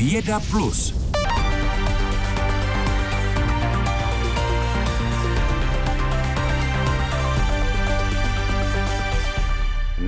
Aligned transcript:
Věda 0.00 0.40
Plus. 0.40 1.09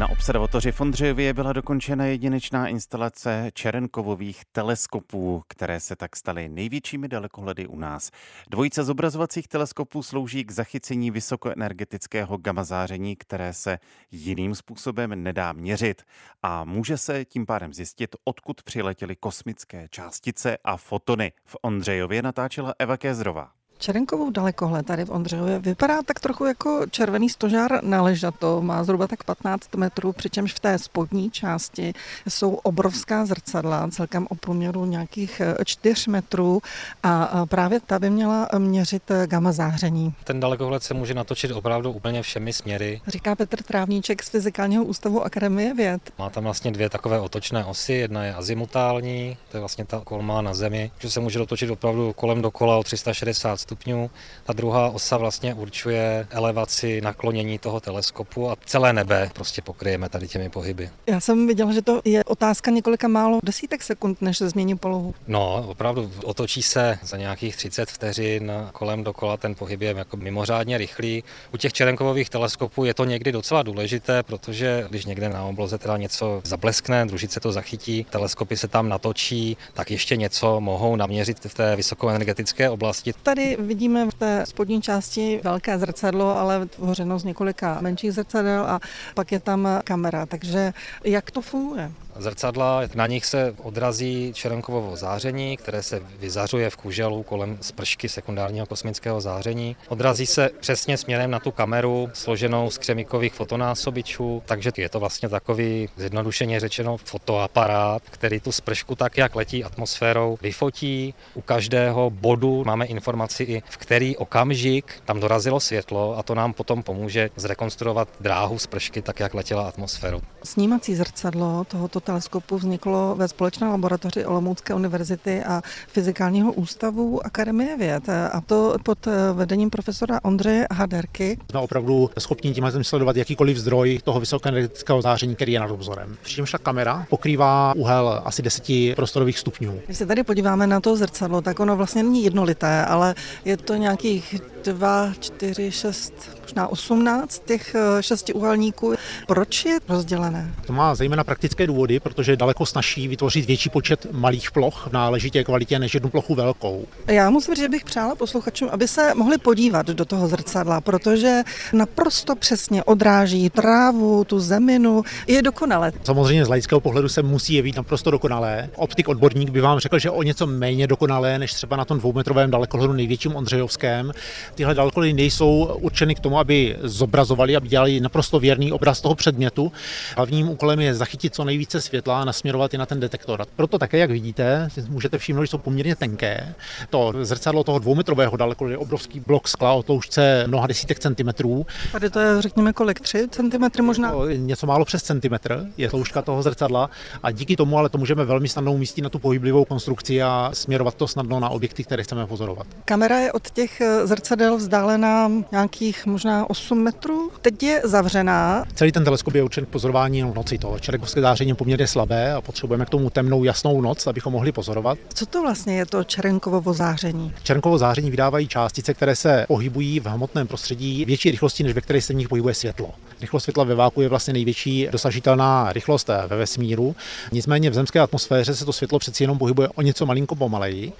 Na 0.02 0.08
observatoři 0.08 0.72
v 0.72 0.80
Ondřejově 0.80 1.34
byla 1.34 1.52
dokončena 1.52 2.04
jedinečná 2.04 2.68
instalace 2.68 3.50
Čerenkovových 3.54 4.44
teleskopů, 4.52 5.42
které 5.48 5.80
se 5.80 5.96
tak 5.96 6.16
staly 6.16 6.48
největšími 6.48 7.08
dalekohledy 7.08 7.66
u 7.66 7.78
nás. 7.78 8.10
Dvojice 8.50 8.84
zobrazovacích 8.84 9.48
teleskopů 9.48 10.02
slouží 10.02 10.44
k 10.44 10.50
zachycení 10.50 11.10
vysokoenergetického 11.10 12.36
gamma 12.36 12.64
záření, 12.64 13.16
které 13.16 13.52
se 13.52 13.78
jiným 14.10 14.54
způsobem 14.54 15.22
nedá 15.22 15.52
měřit 15.52 16.02
a 16.42 16.64
může 16.64 16.98
se 16.98 17.24
tím 17.24 17.46
pádem 17.46 17.74
zjistit, 17.74 18.16
odkud 18.24 18.62
přiletěly 18.62 19.16
kosmické 19.16 19.88
částice 19.90 20.58
a 20.64 20.76
fotony. 20.76 21.32
V 21.44 21.56
Ondřejově 21.62 22.22
natáčela 22.22 22.74
Eva 22.78 22.96
Kézrová. 22.96 23.61
Čerenkovou 23.82 24.30
dalekohled 24.30 24.86
tady 24.86 25.04
v 25.04 25.10
Ondřejově 25.10 25.58
vypadá 25.58 26.02
tak 26.02 26.20
trochu 26.20 26.44
jako 26.44 26.80
červený 26.90 27.28
stožár 27.28 27.84
na 27.84 28.02
ležato, 28.02 28.62
má 28.62 28.84
zhruba 28.84 29.06
tak 29.06 29.24
15 29.24 29.74
metrů, 29.76 30.12
přičemž 30.12 30.54
v 30.54 30.60
té 30.60 30.78
spodní 30.78 31.30
části 31.30 31.92
jsou 32.28 32.54
obrovská 32.54 33.26
zrcadla, 33.26 33.88
celkem 33.90 34.26
o 34.30 34.34
průměru 34.34 34.84
nějakých 34.84 35.42
4 35.64 36.10
metrů 36.10 36.62
a 37.02 37.46
právě 37.46 37.80
ta 37.80 37.98
by 37.98 38.10
měla 38.10 38.48
měřit 38.58 39.02
gamma 39.26 39.52
záření. 39.52 40.14
Ten 40.24 40.40
dalekohled 40.40 40.82
se 40.82 40.94
může 40.94 41.14
natočit 41.14 41.50
opravdu 41.50 41.92
úplně 41.92 42.22
všemi 42.22 42.52
směry. 42.52 43.00
Říká 43.06 43.34
Petr 43.36 43.62
Trávníček 43.62 44.22
z 44.22 44.28
Fyzikálního 44.28 44.84
ústavu 44.84 45.22
Akademie 45.22 45.74
věd. 45.74 46.12
Má 46.18 46.30
tam 46.30 46.44
vlastně 46.44 46.70
dvě 46.70 46.90
takové 46.90 47.20
otočné 47.20 47.64
osy, 47.64 47.92
jedna 47.92 48.24
je 48.24 48.34
azimutální, 48.34 49.36
to 49.50 49.56
je 49.56 49.60
vlastně 49.60 49.84
ta 49.84 50.00
kolma 50.04 50.42
na 50.42 50.54
zemi, 50.54 50.90
že 50.98 51.10
se 51.10 51.20
může 51.20 51.38
dotočit 51.38 51.70
opravdu 51.70 52.12
kolem 52.12 52.42
dokola 52.42 52.76
o 52.76 52.82
360 52.82 53.71
stupňů. 53.72 54.10
Ta 54.44 54.52
druhá 54.52 54.88
osa 54.88 55.16
vlastně 55.16 55.54
určuje 55.54 56.26
elevaci 56.30 57.00
naklonění 57.00 57.58
toho 57.58 57.80
teleskopu 57.80 58.50
a 58.50 58.56
celé 58.64 58.92
nebe 58.92 59.30
prostě 59.32 59.62
pokryjeme 59.62 60.08
tady 60.08 60.28
těmi 60.28 60.48
pohyby. 60.48 60.90
Já 61.06 61.20
jsem 61.20 61.46
viděla, 61.46 61.72
že 61.72 61.82
to 61.82 62.00
je 62.04 62.24
otázka 62.24 62.70
několika 62.70 63.08
málo 63.08 63.40
desítek 63.42 63.82
sekund, 63.82 64.22
než 64.22 64.38
se 64.38 64.50
změní 64.50 64.76
polohu. 64.76 65.14
No, 65.26 65.64
opravdu 65.68 66.10
otočí 66.24 66.62
se 66.62 66.98
za 67.02 67.16
nějakých 67.16 67.56
30 67.56 67.90
vteřin 67.90 68.52
kolem 68.72 69.04
dokola, 69.04 69.36
ten 69.36 69.54
pohyb 69.54 69.80
je 69.80 69.94
jako 69.96 70.16
mimořádně 70.16 70.78
rychlý. 70.78 71.24
U 71.54 71.56
těch 71.56 71.72
čerenkových 71.72 72.30
teleskopů 72.30 72.84
je 72.84 72.94
to 72.94 73.04
někdy 73.04 73.32
docela 73.32 73.62
důležité, 73.62 74.22
protože 74.22 74.86
když 74.90 75.04
někde 75.04 75.28
na 75.28 75.44
obloze 75.44 75.78
teda 75.78 75.96
něco 75.96 76.40
zableskne, 76.44 77.06
družice 77.06 77.40
to 77.40 77.52
zachytí, 77.52 78.06
teleskopy 78.10 78.56
se 78.56 78.68
tam 78.68 78.88
natočí, 78.88 79.56
tak 79.72 79.90
ještě 79.90 80.16
něco 80.16 80.60
mohou 80.60 80.96
naměřit 80.96 81.38
v 81.44 81.54
té 81.54 81.76
vysokoenergetické 81.76 82.70
oblasti. 82.70 83.14
Tady 83.22 83.56
vidíme 83.62 84.10
v 84.10 84.14
té 84.14 84.46
spodní 84.46 84.82
části 84.82 85.40
velké 85.44 85.78
zrcadlo, 85.78 86.38
ale 86.38 86.66
tvořeno 86.66 87.18
z 87.18 87.24
několika 87.24 87.78
menších 87.80 88.12
zrcadel 88.12 88.64
a 88.66 88.80
pak 89.14 89.32
je 89.32 89.40
tam 89.40 89.68
kamera. 89.84 90.26
Takže 90.26 90.72
jak 91.04 91.30
to 91.30 91.40
funguje? 91.40 91.92
Zrcadla, 92.16 92.80
na 92.94 93.06
nich 93.06 93.26
se 93.26 93.54
odrazí 93.62 94.32
čerenkovovo 94.34 94.96
záření, 94.96 95.56
které 95.56 95.82
se 95.82 96.02
vyzařuje 96.18 96.70
v 96.70 96.76
kuželu 96.76 97.22
kolem 97.22 97.58
spršky 97.60 98.08
sekundárního 98.08 98.66
kosmického 98.66 99.20
záření. 99.20 99.76
Odrazí 99.88 100.26
se 100.26 100.50
přesně 100.60 100.96
směrem 100.96 101.30
na 101.30 101.38
tu 101.38 101.50
kameru 101.50 102.10
složenou 102.12 102.70
z 102.70 102.78
křemikových 102.78 103.34
fotonásobičů, 103.34 104.42
takže 104.46 104.72
je 104.76 104.88
to 104.88 105.00
vlastně 105.00 105.28
takový 105.28 105.88
zjednodušeně 105.96 106.60
řečeno 106.60 106.96
fotoaparát, 106.96 108.02
který 108.10 108.40
tu 108.40 108.52
spršku 108.52 108.94
tak, 108.94 109.18
jak 109.18 109.34
letí 109.34 109.64
atmosférou, 109.64 110.38
vyfotí. 110.42 111.14
U 111.34 111.40
každého 111.40 112.10
bodu 112.10 112.64
máme 112.64 112.86
informaci 112.86 113.42
i 113.42 113.62
v 113.70 113.76
který 113.76 114.16
okamžik 114.16 115.02
tam 115.04 115.20
dorazilo 115.20 115.60
světlo 115.60 116.18
a 116.18 116.22
to 116.22 116.34
nám 116.34 116.52
potom 116.52 116.82
pomůže 116.82 117.30
zrekonstruovat 117.36 118.08
dráhu 118.20 118.58
spršky 118.58 119.02
tak, 119.02 119.20
jak 119.20 119.34
letěla 119.34 119.68
atmosférou. 119.68 120.20
Snímací 120.44 120.94
zrcadlo 120.94 121.64
tohoto 121.68 122.00
teleskopu 122.00 122.56
vzniklo 122.56 123.14
ve 123.18 123.28
společné 123.28 123.68
laboratoři 123.68 124.26
Olomoucké 124.26 124.74
univerzity 124.74 125.44
a 125.44 125.62
Fyzikálního 125.88 126.52
ústavu 126.52 127.26
Akademie 127.26 127.76
věd. 127.76 128.08
A 128.08 128.40
to 128.46 128.76
pod 128.82 128.98
vedením 129.32 129.70
profesora 129.70 130.20
Ondřeje 130.22 130.66
Haderky. 130.72 131.38
Jsme 131.50 131.60
opravdu 131.60 132.10
schopni 132.18 132.54
tím 132.54 132.66
sledovat 132.82 133.16
jakýkoliv 133.16 133.56
zdroj 133.56 134.00
toho 134.04 134.20
vysokoenergetického 134.20 135.02
záření, 135.02 135.34
který 135.34 135.52
je 135.52 135.60
nad 135.60 135.70
obzorem. 135.70 136.16
Přičemž 136.22 136.50
ta 136.50 136.58
kamera 136.58 137.06
pokrývá 137.10 137.74
úhel 137.76 138.22
asi 138.24 138.42
10 138.42 138.64
prostorových 138.96 139.38
stupňů. 139.38 139.80
Když 139.86 139.98
se 139.98 140.06
tady 140.06 140.22
podíváme 140.22 140.66
na 140.66 140.80
to 140.80 140.96
zrcadlo, 140.96 141.40
tak 141.42 141.60
ono 141.60 141.76
vlastně 141.76 142.02
není 142.02 142.24
jednolité, 142.24 142.84
ale 142.84 143.14
je 143.44 143.56
to 143.56 143.74
nějakých 143.74 144.40
2, 144.64 145.12
4, 145.20 145.70
6, 145.70 146.12
možná 146.52 146.68
18 146.68 147.42
těch 147.46 147.76
šesti 148.00 148.32
úhelníků. 148.32 148.94
Proč 149.26 149.64
je 149.64 149.78
rozdělené? 149.88 150.54
To 150.66 150.72
má 150.72 150.94
zejména 150.94 151.24
praktické 151.24 151.66
důvody, 151.66 152.00
protože 152.00 152.32
je 152.32 152.36
daleko 152.36 152.66
snaží 152.66 153.08
vytvořit 153.08 153.46
větší 153.46 153.70
počet 153.70 154.06
malých 154.12 154.50
ploch 154.50 154.86
v 154.90 154.92
náležitě 154.92 155.44
kvalitě 155.44 155.78
než 155.78 155.94
jednu 155.94 156.10
plochu 156.10 156.34
velkou. 156.34 156.84
Já 157.06 157.30
musím 157.30 157.54
říct, 157.54 157.62
že 157.62 157.68
bych 157.68 157.84
přála 157.84 158.14
posluchačům, 158.14 158.68
aby 158.72 158.88
se 158.88 159.14
mohli 159.14 159.38
podívat 159.38 159.86
do 159.86 160.04
toho 160.04 160.28
zrcadla, 160.28 160.80
protože 160.80 161.42
naprosto 161.72 162.36
přesně 162.36 162.84
odráží 162.84 163.50
trávu, 163.50 164.24
tu 164.24 164.40
zeminu, 164.40 165.02
je 165.26 165.42
dokonale. 165.42 165.92
Samozřejmě 166.04 166.44
z 166.44 166.48
laického 166.48 166.80
pohledu 166.80 167.08
se 167.08 167.22
musí 167.22 167.54
jevit 167.54 167.76
naprosto 167.76 168.10
dokonalé. 168.10 168.68
Optik 168.76 169.08
odborník 169.08 169.50
by 169.50 169.60
vám 169.60 169.78
řekl, 169.78 169.98
že 169.98 170.10
o 170.10 170.22
něco 170.22 170.46
méně 170.46 170.86
dokonalé 170.86 171.38
než 171.38 171.54
třeba 171.54 171.76
na 171.76 171.84
tom 171.84 171.98
dvoumetrovém 171.98 172.50
dalekohledu 172.50 172.92
největším 172.92 173.36
Ondřejovském. 173.36 174.12
Tyhle 174.54 174.74
dalekohledy 174.74 175.12
nejsou 175.12 175.78
určeny 175.80 176.14
k 176.14 176.20
tomu, 176.20 176.38
aby 176.42 176.76
zobrazovali, 176.82 177.56
aby 177.56 177.68
dělali 177.68 178.00
naprosto 178.00 178.38
věrný 178.38 178.72
obraz 178.72 179.00
toho 179.00 179.14
předmětu. 179.14 179.72
Hlavním 180.16 180.48
úkolem 180.48 180.80
je 180.80 180.94
zachytit 180.94 181.34
co 181.34 181.44
nejvíce 181.44 181.80
světla 181.80 182.20
a 182.20 182.24
nasměrovat 182.24 182.72
je 182.72 182.78
na 182.78 182.86
ten 182.86 183.00
detektor. 183.00 183.46
Proto 183.56 183.78
také, 183.78 183.98
jak 183.98 184.10
vidíte, 184.10 184.68
můžete 184.88 185.18
všimnout, 185.18 185.42
že 185.42 185.46
jsou 185.46 185.58
poměrně 185.58 185.96
tenké. 185.96 186.54
To 186.90 187.12
zrcadlo 187.22 187.64
toho 187.64 187.78
dvoumetrového 187.78 188.36
daleko 188.36 188.68
je 188.68 188.78
obrovský 188.78 189.20
blok 189.20 189.48
skla 189.48 189.72
o 189.72 189.82
tloušťce 189.82 190.44
mnoha 190.46 190.66
desítek 190.66 190.98
centimetrů. 190.98 191.66
Tady 191.92 192.10
to 192.10 192.20
je, 192.20 192.42
řekněme, 192.42 192.72
kolik? 192.72 193.00
3 193.00 193.28
centimetry 193.30 193.82
možná? 193.82 194.12
To 194.12 194.30
něco 194.30 194.66
málo 194.66 194.84
přes 194.84 195.02
centimetr 195.02 195.66
je 195.76 195.88
tloušťka 195.88 196.22
toho 196.22 196.42
zrcadla 196.42 196.90
a 197.22 197.30
díky 197.30 197.56
tomu 197.56 197.78
ale 197.78 197.88
to 197.88 197.98
můžeme 197.98 198.24
velmi 198.24 198.48
snadno 198.48 198.72
umístit 198.72 199.02
na 199.02 199.08
tu 199.08 199.18
pohyblivou 199.18 199.64
konstrukci 199.64 200.22
a 200.22 200.50
směrovat 200.52 200.94
to 200.94 201.06
snadno 201.08 201.40
na 201.40 201.48
objekty, 201.48 201.84
které 201.84 202.02
chceme 202.02 202.26
pozorovat. 202.26 202.66
Kamera 202.84 203.18
je 203.18 203.32
od 203.32 203.50
těch 203.50 203.80
eh, 203.80 204.06
zrcadel 204.06 204.56
vzdálená 204.56 205.30
nějakých 205.52 206.06
možná 206.06 206.21
8 206.48 206.82
metrů. 206.82 207.30
Teď 207.40 207.62
je 207.62 207.80
zavřená. 207.84 208.64
Celý 208.74 208.92
ten 208.92 209.04
teleskop 209.04 209.34
je 209.34 209.42
určen 209.42 209.64
k 209.64 209.68
pozorování 209.68 210.22
v 210.22 210.34
noci. 210.34 210.58
To 210.58 210.78
čerekovské 210.78 211.20
záření 211.20 211.50
je 211.50 211.54
poměrně 211.54 211.86
slabé 211.86 212.32
a 212.34 212.40
potřebujeme 212.40 212.84
k 212.86 212.90
tomu 212.90 213.10
temnou 213.10 213.44
jasnou 213.44 213.80
noc, 213.80 214.06
abychom 214.06 214.32
mohli 214.32 214.52
pozorovat. 214.52 214.98
Co 215.14 215.26
to 215.26 215.42
vlastně 215.42 215.76
je 215.76 215.86
to 215.86 216.04
čerenkovo 216.04 216.72
záření? 216.72 217.34
Čerenkovo 217.42 217.78
záření 217.78 218.10
vydávají 218.10 218.48
částice, 218.48 218.94
které 218.94 219.16
se 219.16 219.44
pohybují 219.48 220.00
v 220.00 220.06
hmotném 220.06 220.46
prostředí 220.46 221.04
větší 221.04 221.30
rychlosti, 221.30 221.62
než 221.62 221.72
ve 221.72 221.80
které 221.80 222.00
se 222.00 222.12
v 222.12 222.16
nich 222.16 222.28
pohybuje 222.28 222.54
světlo. 222.54 222.90
Rychlost 223.20 223.42
světla 223.42 223.64
ve 223.64 223.74
váku 223.74 224.00
je 224.00 224.08
vlastně 224.08 224.32
největší 224.32 224.88
dosažitelná 224.92 225.72
rychlost 225.72 226.08
ve 226.26 226.36
vesmíru. 226.36 226.96
Nicméně 227.32 227.70
v 227.70 227.74
zemské 227.74 228.00
atmosféře 228.00 228.54
se 228.54 228.64
to 228.64 228.72
světlo 228.72 228.98
přeci 228.98 229.24
jenom 229.24 229.38
pohybuje 229.38 229.68
o 229.68 229.82
něco 229.82 230.06
malinko 230.06 230.34
pomaleji 230.34 230.92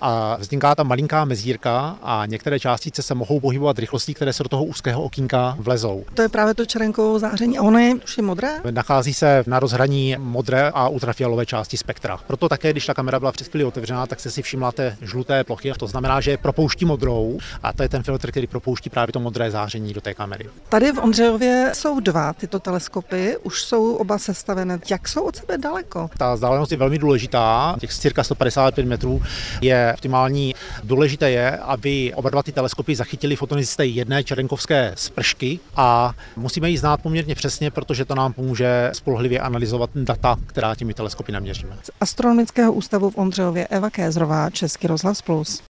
a 0.00 0.36
vzniká 0.36 0.74
tam 0.74 0.88
malinká 0.88 1.24
mezírka 1.24 1.96
a 2.02 2.26
některé 2.26 2.60
částice 2.60 3.02
se 3.02 3.14
mohou 3.14 3.40
pohybovat 3.40 3.78
rychlostí, 3.78 4.14
které 4.14 4.32
se 4.32 4.42
do 4.42 4.48
toho 4.48 4.64
úzkého 4.70 5.02
okýnka 5.02 5.56
vlezou. 5.58 6.04
To 6.14 6.22
je 6.22 6.28
právě 6.28 6.54
to 6.54 6.66
čerenkovo 6.66 7.18
záření 7.18 7.58
a 7.58 7.62
ono 7.62 7.78
je 7.78 7.94
už 8.04 8.16
je 8.16 8.22
modré? 8.22 8.48
Nachází 8.70 9.14
se 9.14 9.44
na 9.46 9.60
rozhraní 9.60 10.16
modré 10.18 10.70
a 10.74 10.88
ultrafialové 10.88 11.46
části 11.46 11.76
spektra. 11.76 12.18
Proto 12.26 12.48
také, 12.48 12.70
když 12.70 12.86
ta 12.86 12.94
kamera 12.94 13.18
byla 13.18 13.32
před 13.32 13.48
chvíli 13.48 13.64
otevřená, 13.64 14.06
tak 14.06 14.20
se 14.20 14.30
si 14.30 14.42
všimla 14.42 14.72
té 14.72 14.96
žluté 15.02 15.44
plochy. 15.44 15.72
To 15.78 15.86
znamená, 15.86 16.20
že 16.20 16.36
propouští 16.36 16.84
modrou 16.84 17.38
a 17.62 17.72
to 17.72 17.82
je 17.82 17.88
ten 17.88 18.02
filtr, 18.02 18.30
který 18.30 18.46
propouští 18.46 18.90
právě 18.90 19.12
to 19.12 19.20
modré 19.20 19.50
záření 19.50 19.92
do 19.92 20.00
té 20.00 20.14
kamery. 20.14 20.48
Tady 20.68 20.92
v 20.92 20.98
Ondřejově 20.98 21.70
jsou 21.74 22.00
dva 22.00 22.32
tyto 22.32 22.58
teleskopy, 22.58 23.36
už 23.42 23.62
jsou 23.62 23.94
oba 23.94 24.18
sestavené. 24.18 24.78
Jak 24.90 25.08
jsou 25.08 25.22
od 25.22 25.36
sebe 25.36 25.58
daleko? 25.58 26.10
Ta 26.18 26.34
vzdálenost 26.34 26.72
je 26.72 26.78
velmi 26.78 26.98
důležitá, 26.98 27.76
těch 27.80 27.94
cirka 27.94 28.24
155 28.24 28.86
metrů 28.86 29.22
je 29.60 29.92
optimální. 29.94 30.54
Důležité 30.84 31.30
je, 31.30 31.56
aby 31.56 32.12
oba 32.14 32.30
dva 32.30 32.42
ty 32.42 32.52
teleskopy 32.52 32.96
zachytili 32.96 33.36
fotony 33.36 33.66
z 33.66 33.76
té 33.76 33.86
jedné 33.86 34.24
čerenkovské 34.24 34.59
spršky 34.94 35.60
a 35.76 36.14
musíme 36.36 36.70
ji 36.70 36.78
znát 36.78 37.02
poměrně 37.02 37.34
přesně, 37.34 37.70
protože 37.70 38.04
to 38.04 38.14
nám 38.14 38.32
pomůže 38.32 38.90
spolehlivě 38.92 39.40
analyzovat 39.40 39.90
data, 39.94 40.36
která 40.46 40.74
těmi 40.74 40.94
teleskopy 40.94 41.32
naměříme. 41.32 41.78
Z 41.82 41.90
Astronomického 42.00 42.72
ústavu 42.72 43.10
v 43.10 43.18
Ondřejově 43.18 43.66
Eva 43.66 43.90
Kézrová, 43.90 44.50
Český 44.50 44.86
rozhlas 44.86 45.22
Plus. 45.22 45.62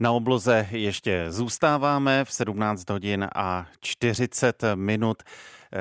Na 0.00 0.12
obloze 0.12 0.66
ještě 0.70 1.26
zůstáváme 1.28 2.24
v 2.24 2.32
17 2.32 2.90
hodin 2.90 3.28
a 3.34 3.66
40 3.80 4.62
minut. 4.74 5.22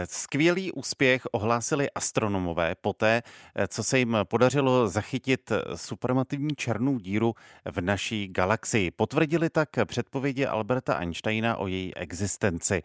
Skvělý 0.04 0.72
úspěch 0.72 1.22
ohlásili 1.32 1.90
astronomové 1.92 2.76
poté, 2.82 3.22
co 3.68 3.84
se 3.84 4.00
jim 4.00 4.18
podařilo 4.24 4.88
zachytit 4.88 5.52
supermativní 5.76 6.56
černou 6.56 7.00
díru 7.00 7.34
v 7.66 7.82
naší 7.82 8.28
galaxii. 8.28 8.92
Potvrdili 8.92 9.50
tak 9.50 9.70
předpovědi 9.86 10.46
Alberta 10.46 10.94
Einsteina 10.96 11.58
o 11.58 11.68
její 11.68 11.96
existenci. 11.96 12.82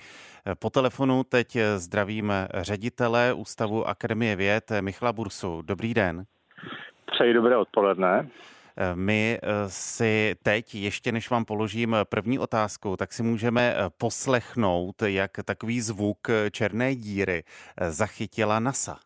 Po 0.59 0.71
telefonu 0.71 1.25
teď 1.25 1.57
zdravím 1.77 2.33
ředitele 2.55 3.33
Ústavu 3.33 3.89
Akademie 3.89 4.37
věd 4.37 4.71
Michala 4.81 5.13
Bursu. 5.13 5.63
Dobrý 5.63 5.95
den. 5.95 6.25
Přeji 7.13 7.35
dobré 7.35 7.57
odpoledne. 7.57 8.29
My 8.95 9.39
eh, 9.43 9.49
si 9.67 10.35
teď, 10.43 10.75
ještě 10.75 11.13
než 11.13 11.31
vám 11.31 11.45
položím 11.45 11.97
první 12.05 12.39
otázku, 12.39 12.97
tak 12.97 13.13
si 13.13 13.23
můžeme 13.23 13.75
eh, 13.77 13.91
poslechnout, 13.99 15.03
jak 15.03 15.31
takový 15.45 15.81
zvuk 15.81 16.19
eh, 16.29 16.51
černé 16.51 16.95
díry 16.95 17.43
zachytila 17.89 18.61
NASA. 18.61 18.97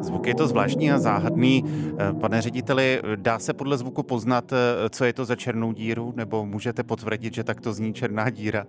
Zvuk 0.00 0.26
je 0.26 0.34
to 0.34 0.46
zvláštní 0.46 0.92
a 0.92 0.98
záhadný. 0.98 1.62
Pane 2.20 2.42
řediteli, 2.42 3.02
dá 3.16 3.38
se 3.38 3.52
podle 3.54 3.76
zvuku 3.76 4.02
poznat, 4.02 4.52
co 4.90 5.04
je 5.04 5.12
to 5.12 5.24
za 5.24 5.36
černou 5.36 5.72
díru, 5.72 6.12
nebo 6.16 6.46
můžete 6.46 6.82
potvrdit, 6.82 7.34
že 7.34 7.44
takto 7.44 7.72
zní 7.72 7.94
černá 7.94 8.30
díra? 8.30 8.64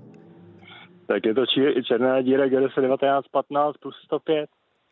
Tak 1.07 1.25
je 1.25 1.33
to 1.33 1.45
černá 1.87 2.21
díra 2.21 2.47
Galaxy 2.47 2.81
1915 2.81 3.77
plus 3.77 3.95
105. 4.05 4.49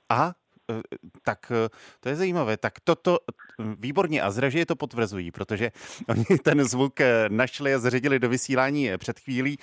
Aha, 0.10 0.34
Eh, 0.72 0.82
tak 1.24 1.52
eh, 1.52 1.70
to 2.00 2.10
je 2.10 2.16
zajímavé. 2.16 2.58
Tak 2.58 2.74
toto 2.84 3.18
výborně 3.80 4.22
a 4.22 4.32
zražije 4.32 4.66
to 4.66 4.76
potvrzují, 4.76 5.32
protože 5.32 5.72
oni 6.10 6.40
ten 6.44 6.64
zvuk 6.64 7.02
eh, 7.02 7.26
našli 7.30 7.74
a 7.74 7.80
zařadili 7.80 8.20
do 8.20 8.30
vysílání 8.30 8.90
před 8.98 9.20
chvílí. 9.20 9.58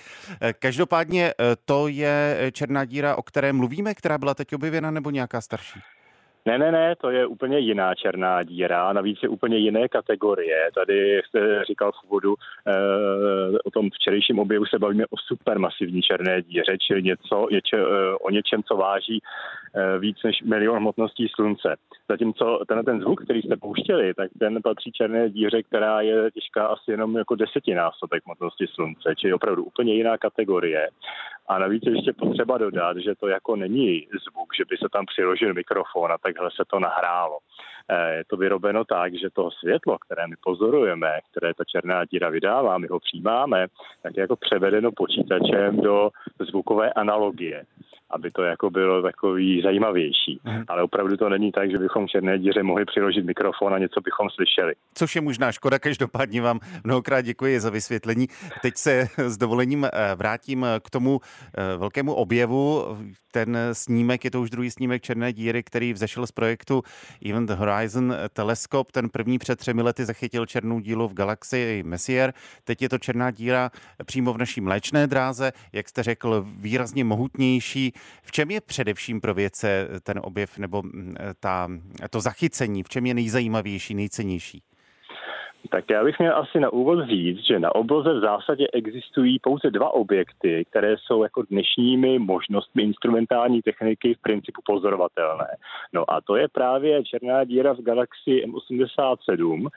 Každopádně 0.59 1.33
to 1.65 1.89
je 1.89 2.37
černá 2.53 2.85
díra, 2.85 3.17
o 3.17 3.23
které 3.23 3.53
mluvíme, 3.53 3.95
která 3.95 4.19
byla 4.19 4.35
teď 4.35 4.55
objevena, 4.55 4.91
nebo 4.91 5.11
nějaká 5.11 5.41
starší? 5.41 5.81
Ne, 6.47 6.59
ne, 6.59 6.73
ne, 6.73 6.97
to 6.97 7.11
je 7.11 7.27
úplně 7.27 7.59
jiná 7.59 7.95
černá 7.95 8.43
díra, 8.43 8.93
navíc 8.93 9.19
je 9.23 9.29
úplně 9.29 9.57
jiné 9.57 9.89
kategorie. 9.89 10.71
Tady 10.75 11.23
jste 11.29 11.65
říkal 11.65 11.93
v 11.93 12.05
úvodu 12.09 12.35
e, 12.35 12.73
o 13.65 13.71
tom 13.71 13.91
včerejším 13.91 14.39
objevu 14.39 14.67
se 14.67 14.79
bavíme 14.79 15.05
o 15.07 15.17
supermasivní 15.27 16.03
černé 16.03 16.43
díře, 16.43 16.79
čili 16.79 17.03
něco, 17.03 17.47
něče, 17.51 17.77
e, 17.77 18.15
o 18.15 18.31
něčem, 18.31 18.63
co 18.63 18.77
váží 18.77 19.19
e, 19.19 19.21
víc 19.99 20.17
než 20.25 20.43
milion 20.43 20.79
hmotností 20.79 21.29
slunce. 21.35 21.77
Zatímco 22.09 22.61
ten, 22.69 22.85
ten 22.85 23.01
zvuk, 23.01 23.25
který 23.25 23.43
jste 23.43 23.57
pouštěli, 23.57 24.15
tak 24.15 24.31
ten 24.39 24.63
patří 24.63 24.93
černé 24.93 25.31
díře, 25.31 25.63
která 25.63 26.01
je 26.01 26.31
těžká 26.31 26.67
asi 26.67 26.91
jenom 26.91 27.17
jako 27.17 27.35
desetinásobek 27.35 28.23
hmotnosti 28.27 28.67
slunce, 28.67 29.15
čili 29.17 29.33
opravdu 29.33 29.65
úplně 29.65 29.95
jiná 29.95 30.19
kategorie. 30.19 30.89
A 31.49 31.59
navíc 31.59 31.83
je 31.87 31.93
ještě 31.93 32.13
potřeba 32.13 32.59
dodat, 32.59 32.97
že 32.97 33.15
to 33.15 33.29
jako 33.29 33.57
není 33.57 34.07
zvuk, 34.31 34.55
že 34.57 34.65
by 34.71 34.77
se 34.77 34.89
tam 34.93 35.07
přiložil 35.07 35.55
mikrofon 35.55 36.13
a 36.13 36.19
takhle 36.19 36.51
se 36.51 36.63
to 36.71 36.81
nahrálo. 36.81 37.39
Eh, 37.89 38.15
je 38.17 38.25
to 38.25 38.37
vyrobeno 38.37 38.85
tak, 38.85 39.15
že 39.15 39.31
to 39.31 39.51
světlo, 39.51 39.99
které 39.99 40.27
my 40.27 40.37
pozorujeme, 40.45 41.19
které 41.31 41.55
ta 41.55 41.65
černá 41.65 42.05
díra 42.05 42.29
vydává, 42.29 42.79
my 42.79 42.87
ho 42.87 43.01
přijímáme, 43.01 43.67
tak 44.03 44.17
je 44.17 44.21
jako 44.21 44.37
převedeno 44.37 44.93
počítačem 44.93 45.81
do 45.81 46.11
zvukové 46.41 46.93
analogie 46.93 47.65
aby 48.11 48.31
to 48.31 48.43
jako 48.43 48.71
bylo 48.71 49.03
takový 49.03 49.60
zajímavější. 49.63 50.41
Hmm. 50.45 50.65
Ale 50.69 50.83
opravdu 50.83 51.17
to 51.17 51.29
není 51.29 51.53
tak, 51.53 51.71
že 51.71 51.79
bychom 51.79 52.09
černé 52.09 52.39
díře 52.39 52.63
mohli 52.63 52.85
přiložit 52.85 53.25
mikrofon 53.25 53.75
a 53.75 53.79
něco 53.79 54.01
bychom 54.01 54.31
slyšeli. 54.31 54.75
Což 54.95 55.17
je 55.17 55.21
možná 55.21 55.53
škoda, 55.53 55.79
každopádně 55.79 56.43
vám 56.43 56.61
mnohokrát 56.85 57.21
děkuji 57.21 57.61
za 57.61 57.71
vysvětlení. 57.71 58.27
Teď 58.63 58.77
se 58.77 59.09
s 59.17 59.37
dovolením 59.37 59.85
eh, 59.85 60.15
vrátím 60.15 60.67
k 60.83 60.91
tomu 60.91 61.21
eh, 61.23 61.77
velkému 61.77 62.15
objevu. 62.15 62.85
Ten 63.33 63.59
snímek, 63.73 64.25
je 64.25 64.31
to 64.31 64.41
už 64.41 64.51
druhý 64.51 64.71
snímek 64.71 65.03
černé 65.03 65.33
díry, 65.33 65.63
který 65.63 65.93
vzešel 65.93 66.27
z 66.27 66.33
projektu 66.33 66.83
Event 67.31 67.51
Horizon 67.51 68.15
Telescope. 68.33 68.93
Ten 68.93 69.09
první 69.09 69.39
před 69.39 69.59
třemi 69.59 69.83
lety 69.83 70.05
zachytil 70.05 70.47
černou 70.47 70.81
dílu 70.81 71.09
v 71.09 71.15
galaxii 71.15 71.83
Messier. 71.83 72.33
Teď 72.65 72.83
je 72.83 72.89
to 72.89 72.99
černá 72.99 73.31
díra 73.31 73.71
přímo 74.05 74.33
v 74.33 74.39
naší 74.39 74.61
mléčné 74.61 75.07
dráze, 75.07 75.53
jak 75.73 75.89
jste 75.89 76.03
řekl, 76.03 76.47
výrazně 76.61 77.05
mohutnější, 77.05 77.93
v 78.23 78.33
čem 78.33 78.51
je 78.51 78.61
především 78.61 79.21
pro 79.21 79.35
vědce 79.51 79.89
ten 80.03 80.21
objev 80.23 80.59
nebo 80.59 80.83
mm, 80.83 81.15
ta, 81.41 81.69
to 82.11 82.21
zachycení, 82.21 82.83
v 82.83 82.89
čem 82.89 83.07
je 83.07 83.15
nejzajímavější, 83.15 83.95
nejcennější? 83.95 84.63
Tak 85.71 85.85
já 85.91 86.05
bych 86.05 86.19
měl 86.19 86.37
asi 86.37 86.61
na 86.61 86.73
úvod 86.73 87.09
říct, 87.09 87.47
že 87.47 87.59
na 87.59 87.75
obloze 87.75 88.15
v 88.15 88.21
zásadě 88.21 88.67
existují 88.73 89.39
pouze 89.39 89.71
dva 89.71 89.95
objekty, 89.95 90.65
které 90.71 90.97
jsou 90.99 91.23
jako 91.23 91.43
dnešními 91.43 92.19
možnostmi 92.19 92.83
instrumentální 92.83 93.63
techniky 93.63 94.15
v 94.15 94.23
principu 94.23 94.61
pozorovatelné. 94.65 95.57
No 95.93 96.11
a 96.11 96.21
to 96.21 96.37
je 96.37 96.49
právě 96.49 97.05
černá 97.05 97.45
díra 97.45 97.75
v 97.75 97.81
galaxii 97.81 98.47
M87 98.47 99.69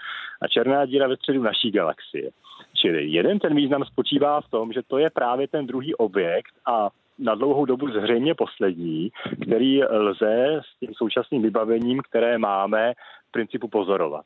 a 0.42 0.48
černá 0.48 0.86
díra 0.86 1.08
ve 1.08 1.16
středu 1.16 1.44
naší 1.44 1.72
galaxie. 1.72 2.30
Čili 2.74 3.08
jeden 3.08 3.40
ten 3.40 3.56
význam 3.56 3.84
spočívá 3.86 4.42
v 4.42 4.50
tom, 4.50 4.74
že 4.74 4.82
to 4.88 4.98
je 4.98 5.10
právě 5.10 5.48
ten 5.48 5.68
druhý 5.68 5.96
objekt 5.96 6.56
a 6.66 6.90
na 7.20 7.36
dlouhou 7.36 7.66
dobu 7.66 7.88
zřejmě 7.90 8.36
poslední, 8.36 9.12
který 9.42 9.84
lze 9.84 10.62
s 10.62 10.80
tím 10.80 10.94
současným 10.94 11.42
vybavením, 11.42 12.02
které 12.10 12.38
máme, 12.38 12.94
v 13.28 13.32
principu 13.32 13.68
pozorovat. 13.68 14.26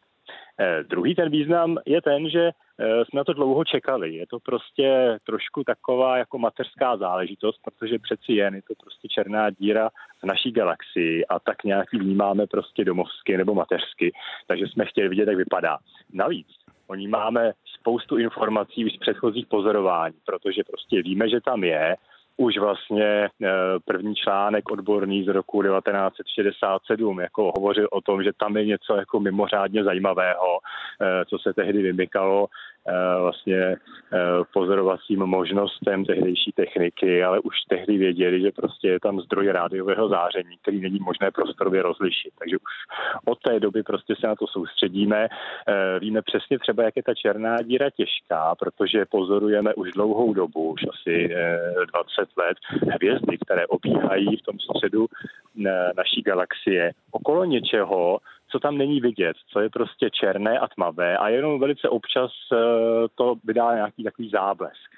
Eh, 0.60 0.84
druhý 0.84 1.16
ten 1.16 1.30
význam 1.30 1.78
je 1.86 2.01
ten, 2.01 2.30
že 2.30 2.51
eh, 2.80 3.06
jsme 3.06 3.18
na 3.18 3.24
to 3.24 3.34
dlouho 3.34 3.66
čekali. 3.66 4.16
Je 4.16 4.28
to 4.28 4.39
prostě 4.39 5.18
trošku 5.24 5.63
taková 5.63 6.18
jako 6.18 6.38
mateřská 6.38 6.98
záležitost, 6.98 7.60
protože 7.63 8.00
přeci 8.00 8.34
jen 8.34 8.56
je 8.56 8.62
to 8.62 8.74
prostě 8.81 9.07
černá 9.07 9.50
díra 9.50 9.89
v 10.22 10.24
naší 10.24 10.51
galaxii 10.51 11.25
a 11.25 11.39
tak 11.39 11.63
nějaký 11.63 11.98
vnímáme 11.98 12.48
prostě 12.48 12.86
domovsky 12.86 13.38
nebo 13.38 13.54
mateřsky. 13.54 14.12
Takže 14.48 14.66
jsme 14.68 14.86
chtěli 14.86 15.10
vidět, 15.10 15.28
jak 15.28 15.38
vypadá. 15.38 15.78
Navíc 16.13 16.48
Oni 16.88 17.07
máme 17.07 17.51
spoustu 17.80 18.18
informací 18.18 18.86
už 18.86 18.94
z 18.94 18.98
předchozích 18.98 19.48
pozorování, 19.48 20.16
protože 20.25 20.63
prostě 20.63 21.01
víme, 21.01 21.30
že 21.30 21.42
tam 21.42 21.63
je, 21.63 21.95
už 22.38 22.57
vlastně 22.57 23.30
eh, 23.44 23.50
první 23.86 24.16
článek 24.16 24.72
odborný 24.72 25.24
z 25.24 25.28
roku 25.28 25.63
1967 25.63 27.19
jako 27.19 27.51
hovořil 27.56 27.88
o 27.92 28.01
tom, 28.01 28.24
že 28.24 28.31
tam 28.39 28.57
je 28.57 28.66
něco 28.66 28.95
jako 28.95 29.19
mimořádně 29.19 29.84
zajímavého, 29.84 30.60
eh, 31.01 31.25
co 31.25 31.38
se 31.39 31.54
tehdy 31.54 31.81
vymykalo 31.81 32.48
Eh, 32.89 33.19
vlastně 33.22 33.75
pozorovacím 34.54 35.19
možnostem 35.19 36.06
tehdejší 36.06 36.51
techniky, 36.51 37.24
ale 37.24 37.39
už 37.39 37.56
tehdy 37.69 37.98
věděli, 37.98 38.42
že 38.42 38.51
prostě 38.51 38.88
je 38.88 39.00
tam 39.00 39.19
zdroj 39.19 39.48
rádiového 39.48 40.10
záření, 40.10 40.57
který 40.62 40.81
není 40.81 41.00
možné 41.00 41.31
prostorově 41.31 41.81
rozlišit. 41.81 42.34
Takže 42.39 42.56
už 42.56 42.74
od 43.25 43.39
té 43.41 43.60
doby 43.60 43.84
prostě 43.84 44.15
se 44.20 44.27
na 44.27 44.36
to 44.36 44.48
soustředíme. 44.48 45.27
Víme 46.00 46.22
přesně 46.22 46.60
třeba, 46.60 46.84
jak 46.84 46.96
je 46.96 47.03
ta 47.03 47.13
černá 47.13 47.62
díra 47.62 47.89
těžká, 47.89 48.56
protože 48.56 49.06
pozorujeme 49.06 49.74
už 49.74 49.91
dlouhou 49.91 50.34
dobu, 50.34 50.72
už 50.72 50.82
asi 50.89 51.36
20 51.91 52.26
let, 52.38 52.57
hvězdy, 52.93 53.38
které 53.38 53.67
obíhají 53.67 54.38
v 54.38 54.41
tom 54.41 54.60
středu 54.60 55.07
naší 55.98 56.22
galaxie 56.22 56.91
okolo 57.12 57.46
něčeho, 57.46 58.19
co 58.51 58.60
tam 58.60 58.77
není 58.77 59.01
vidět, 59.01 59.38
co 59.53 59.60
je 59.60 59.69
prostě 59.69 60.10
černé 60.10 60.60
a 60.60 60.67
tmavé 60.67 61.17
a 61.17 61.29
jenom 61.29 61.60
velice 61.60 61.89
občas 61.89 62.31
eh, 62.53 62.57
to 63.15 63.36
vydá 63.43 63.75
nějaký 63.75 64.03
takový 64.03 64.29
záblesk. 64.29 64.91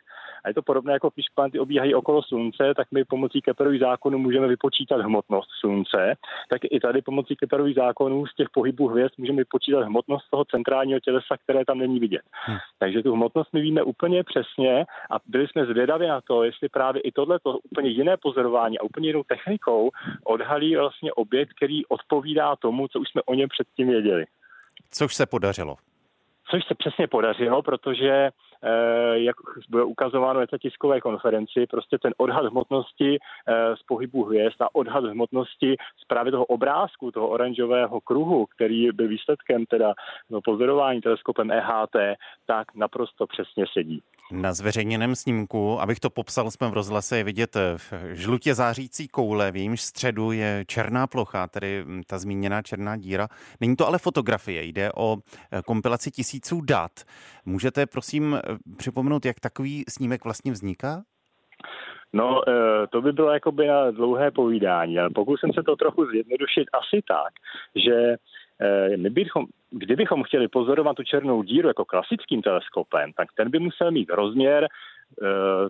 A 0.43 0.47
je 0.47 0.53
to 0.53 0.61
podobné, 0.61 0.93
jako 0.93 1.09
když 1.15 1.25
planety 1.35 1.59
obíhají 1.59 1.95
okolo 1.95 2.23
Slunce, 2.23 2.73
tak 2.75 2.87
my 2.91 3.05
pomocí 3.05 3.41
Keplerových 3.41 3.81
zákonů 3.81 4.17
můžeme 4.17 4.47
vypočítat 4.47 5.01
hmotnost 5.01 5.49
Slunce. 5.59 6.15
Tak 6.49 6.61
i 6.63 6.79
tady 6.79 7.01
pomocí 7.01 7.35
Keplerových 7.35 7.75
zákonů 7.75 8.25
z 8.25 8.35
těch 8.35 8.49
pohybů 8.49 8.87
hvězd 8.87 9.17
můžeme 9.17 9.37
vypočítat 9.37 9.83
hmotnost 9.83 10.29
toho 10.29 10.45
centrálního 10.45 10.99
tělesa, 10.99 11.37
které 11.43 11.65
tam 11.65 11.77
není 11.77 11.99
vidět. 11.99 12.21
Hmm. 12.31 12.57
Takže 12.79 13.03
tu 13.03 13.13
hmotnost 13.13 13.53
my 13.53 13.61
víme 13.61 13.83
úplně 13.83 14.23
přesně 14.23 14.85
a 15.11 15.15
byli 15.27 15.47
jsme 15.47 15.65
zvědaví 15.65 16.07
na 16.07 16.21
to, 16.21 16.43
jestli 16.43 16.69
právě 16.69 17.01
i 17.01 17.11
tohle 17.11 17.39
úplně 17.71 17.89
jiné 17.89 18.17
pozorování 18.17 18.79
a 18.79 18.83
úplně 18.83 19.09
jinou 19.09 19.23
technikou 19.23 19.89
odhalí 20.25 20.75
vlastně 20.75 21.13
objekt, 21.13 21.53
který 21.53 21.85
odpovídá 21.85 22.55
tomu, 22.55 22.87
co 22.87 22.99
už 22.99 23.09
jsme 23.09 23.21
o 23.21 23.33
něm 23.33 23.49
předtím 23.49 23.87
věděli. 23.87 24.25
Což 24.91 25.15
se 25.15 25.25
podařilo. 25.25 25.75
Což 26.51 26.65
se 26.67 26.75
přesně 26.75 27.07
podařilo, 27.07 27.61
protože 27.61 28.31
Eh, 28.63 29.19
jak 29.19 29.35
bylo 29.69 29.87
ukazováno 29.87 30.39
na 30.39 30.57
tiskové 30.61 31.01
konferenci, 31.01 31.67
prostě 31.69 31.97
ten 31.97 32.13
odhad 32.17 32.45
hmotnosti 32.45 33.17
eh, 33.17 33.75
z 33.75 33.83
pohybu 33.83 34.23
hvězd 34.23 34.61
a 34.61 34.75
odhad 34.75 35.03
hmotnosti 35.03 35.75
z 36.03 36.05
právě 36.07 36.31
toho 36.31 36.45
obrázku, 36.45 37.11
toho 37.11 37.27
oranžového 37.27 38.01
kruhu, 38.01 38.45
který 38.45 38.91
byl 38.91 39.07
výsledkem 39.07 39.65
teda 39.65 39.93
no, 40.29 40.41
pozorování 40.41 41.01
teleskopem 41.01 41.51
EHT, 41.51 41.95
tak 42.45 42.75
naprosto 42.75 43.27
přesně 43.27 43.65
sedí. 43.73 44.01
Na 44.31 44.53
zveřejněném 44.53 45.15
snímku, 45.15 45.81
abych 45.81 45.99
to 45.99 46.09
popsal, 46.09 46.51
jsme 46.51 46.69
v 46.69 46.73
rozhlase 46.73 47.17
je 47.17 47.23
vidět 47.23 47.55
eh, 47.55 47.77
žlutě 48.15 48.55
zářící 48.55 49.07
koule, 49.07 49.51
v 49.51 49.55
jejímž 49.55 49.81
středu 49.81 50.31
je 50.31 50.63
černá 50.67 51.07
plocha, 51.07 51.47
tedy 51.47 51.83
hm, 51.85 52.01
ta 52.07 52.19
zmíněná 52.19 52.61
černá 52.61 52.97
díra. 52.97 53.27
Není 53.61 53.75
to 53.75 53.87
ale 53.87 53.97
fotografie, 53.97 54.63
jde 54.63 54.91
o 54.95 55.17
kompilaci 55.65 56.11
tisíců 56.39 56.61
dat. 56.61 56.91
Můžete 57.45 57.85
prosím 57.85 58.39
připomenout, 58.77 59.25
jak 59.25 59.39
takový 59.39 59.83
snímek 59.89 60.23
vlastně 60.23 60.51
vzniká? 60.51 61.03
No, 62.13 62.41
to 62.89 63.01
by 63.01 63.11
bylo 63.11 63.31
jakoby 63.31 63.67
na 63.67 63.91
dlouhé 63.91 64.31
povídání, 64.31 64.99
ale 64.99 65.09
pokusím 65.09 65.53
se 65.53 65.63
to 65.63 65.75
trochu 65.75 66.05
zjednodušit 66.05 66.65
asi 66.73 67.01
tak, 67.07 67.33
že 67.75 68.15
my 68.97 69.09
bychom, 69.09 69.45
kdybychom 69.71 70.23
chtěli 70.23 70.47
pozorovat 70.47 70.95
tu 70.95 71.03
černou 71.03 71.43
díru 71.43 71.67
jako 71.67 71.85
klasickým 71.85 72.41
teleskopem, 72.41 73.13
tak 73.13 73.27
ten 73.37 73.49
by 73.49 73.59
musel 73.59 73.91
mít 73.91 74.09
rozměr 74.09 74.67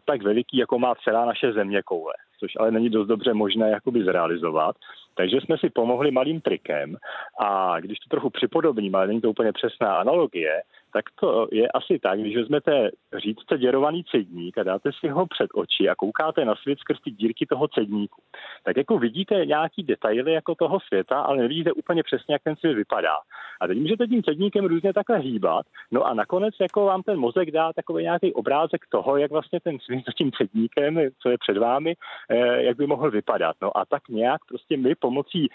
tak 0.05 0.21
veliký, 0.23 0.57
jako 0.57 0.79
má 0.79 0.95
celá 1.03 1.25
naše 1.25 1.53
země 1.53 1.81
koule 1.83 2.13
což 2.39 2.51
ale 2.59 2.71
není 2.71 2.89
dost 2.89 3.07
dobře 3.07 3.33
možné 3.33 3.69
jakoby 3.69 4.03
zrealizovat. 4.03 4.75
Takže 5.15 5.37
jsme 5.41 5.57
si 5.57 5.69
pomohli 5.69 6.11
malým 6.11 6.41
trikem 6.41 6.97
a 7.39 7.79
když 7.79 7.99
to 7.99 8.09
trochu 8.09 8.29
připodobním, 8.29 8.95
ale 8.95 9.07
není 9.07 9.21
to 9.21 9.29
úplně 9.29 9.51
přesná 9.51 9.95
analogie, 9.95 10.61
tak 10.93 11.05
to 11.19 11.47
je 11.51 11.67
asi 11.67 11.99
tak, 11.99 12.19
když 12.19 12.35
vezmete 12.35 12.91
řídce 13.17 13.57
děrovaný 13.57 14.03
cedník 14.03 14.57
a 14.57 14.63
dáte 14.63 14.89
si 14.99 15.07
ho 15.07 15.27
před 15.27 15.49
oči 15.53 15.89
a 15.89 15.95
koukáte 15.95 16.45
na 16.45 16.55
svět 16.55 16.79
skrz 16.79 16.97
ty 17.03 17.11
dírky 17.11 17.45
toho 17.45 17.67
cedníku, 17.67 18.21
tak 18.63 18.77
jako 18.77 18.99
vidíte 18.99 19.45
nějaký 19.45 19.83
detaily 19.83 20.33
jako 20.33 20.55
toho 20.55 20.79
světa, 20.79 21.21
ale 21.21 21.37
nevidíte 21.37 21.71
úplně 21.71 22.03
přesně, 22.03 22.33
jak 22.35 22.43
ten 22.43 22.55
svět 22.55 22.73
vypadá. 22.73 23.15
A 23.61 23.67
teď 23.67 23.77
můžete 23.77 24.07
tím 24.07 24.23
cedníkem 24.23 24.65
různě 24.65 24.93
takhle 24.93 25.17
hýbat, 25.17 25.65
no 25.91 26.03
a 26.03 26.13
nakonec 26.13 26.55
jako 26.61 26.85
vám 26.85 27.03
ten 27.03 27.19
mozek 27.19 27.51
dá 27.51 27.73
takový 27.73 28.03
nějaký 28.03 28.33
obrázek 28.33 28.85
toho, 28.89 29.17
jak 29.17 29.31
vlastně 29.31 29.59
ten 29.59 29.79
svět 29.79 30.05
za 30.05 30.11
tím 30.17 30.31
cedníkem, 30.31 30.99
co 31.21 31.29
je 31.29 31.37
před 31.37 31.57
vámi, 31.57 31.95
eh, 32.29 32.63
jak 32.63 32.77
by 32.77 32.87
mohl 32.87 33.11
vypadat. 33.11 33.55
No 33.61 33.77
a 33.77 33.85
tak 33.85 34.09
nějak 34.09 34.45
prostě 34.45 34.77
my 34.77 34.95
pomocí 34.95 35.47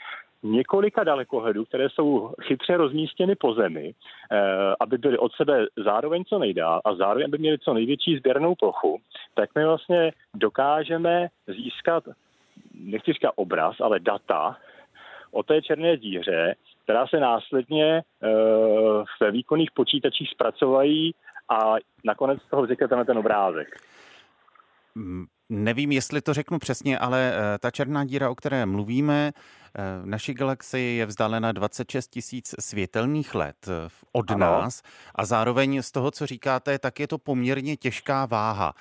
několika 0.44 1.04
dalekohledů, 1.04 1.64
které 1.64 1.88
jsou 1.88 2.32
chytře 2.42 2.76
rozmístěny 2.76 3.34
po 3.36 3.54
zemi, 3.54 3.94
eh, 4.32 4.38
aby 4.80 4.98
byly 4.98 5.18
od 5.18 5.32
sebe 5.32 5.66
zároveň 5.84 6.24
co 6.24 6.38
nejdál 6.38 6.80
a 6.84 6.94
zároveň 6.94 7.24
aby 7.24 7.38
měly 7.38 7.58
co 7.58 7.74
největší 7.74 8.16
sběrnou 8.16 8.54
plochu, 8.54 9.00
tak 9.34 9.50
my 9.54 9.64
vlastně 9.64 10.12
dokážeme 10.34 11.28
získat, 11.46 12.04
nechci 12.74 13.12
říkat 13.12 13.32
obraz, 13.36 13.76
ale 13.80 14.00
data 14.00 14.56
o 15.30 15.42
té 15.42 15.62
černé 15.62 15.96
díře, 15.96 16.54
která 16.84 17.06
se 17.06 17.20
následně 17.20 18.02
eh, 18.22 18.28
ve 19.20 19.30
výkonných 19.30 19.70
počítačích 19.70 20.30
zpracovají 20.30 21.14
a 21.48 21.74
nakonec 22.04 22.42
z 22.42 22.50
toho 22.50 22.62
vznikne 22.62 23.04
ten 23.04 23.18
obrázek. 23.18 23.68
Nevím, 25.48 25.92
jestli 25.92 26.20
to 26.20 26.34
řeknu 26.34 26.58
přesně, 26.58 26.98
ale 26.98 27.32
eh, 27.34 27.58
ta 27.58 27.70
černá 27.70 28.04
díra, 28.04 28.30
o 28.30 28.34
které 28.34 28.66
mluvíme, 28.66 29.32
eh, 29.34 29.80
naší 30.04 30.34
galaxii 30.34 30.96
je 30.96 31.06
vzdálena 31.06 31.52
26 31.52 32.08
tisíc 32.08 32.54
světelných 32.60 33.34
let 33.34 33.56
eh, 33.68 33.88
od 34.12 34.30
ano. 34.30 34.40
nás 34.40 34.82
a 35.14 35.24
zároveň 35.24 35.82
z 35.82 35.92
toho, 35.92 36.10
co 36.10 36.26
říkáte, 36.26 36.78
tak 36.78 37.00
je 37.00 37.08
to 37.08 37.18
poměrně 37.18 37.76
těžká 37.76 38.26
váha. 38.26 38.72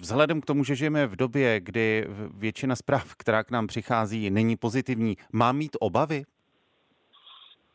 Vzhledem 0.00 0.40
k 0.40 0.46
tomu, 0.46 0.64
že 0.64 0.74
žijeme 0.74 1.06
v 1.06 1.16
době, 1.16 1.60
kdy 1.60 2.06
většina 2.34 2.76
zpráv, 2.76 3.14
která 3.14 3.44
k 3.44 3.50
nám 3.50 3.66
přichází, 3.66 4.30
není 4.30 4.56
pozitivní, 4.56 5.16
má 5.32 5.52
mít 5.52 5.76
obavy? 5.80 6.22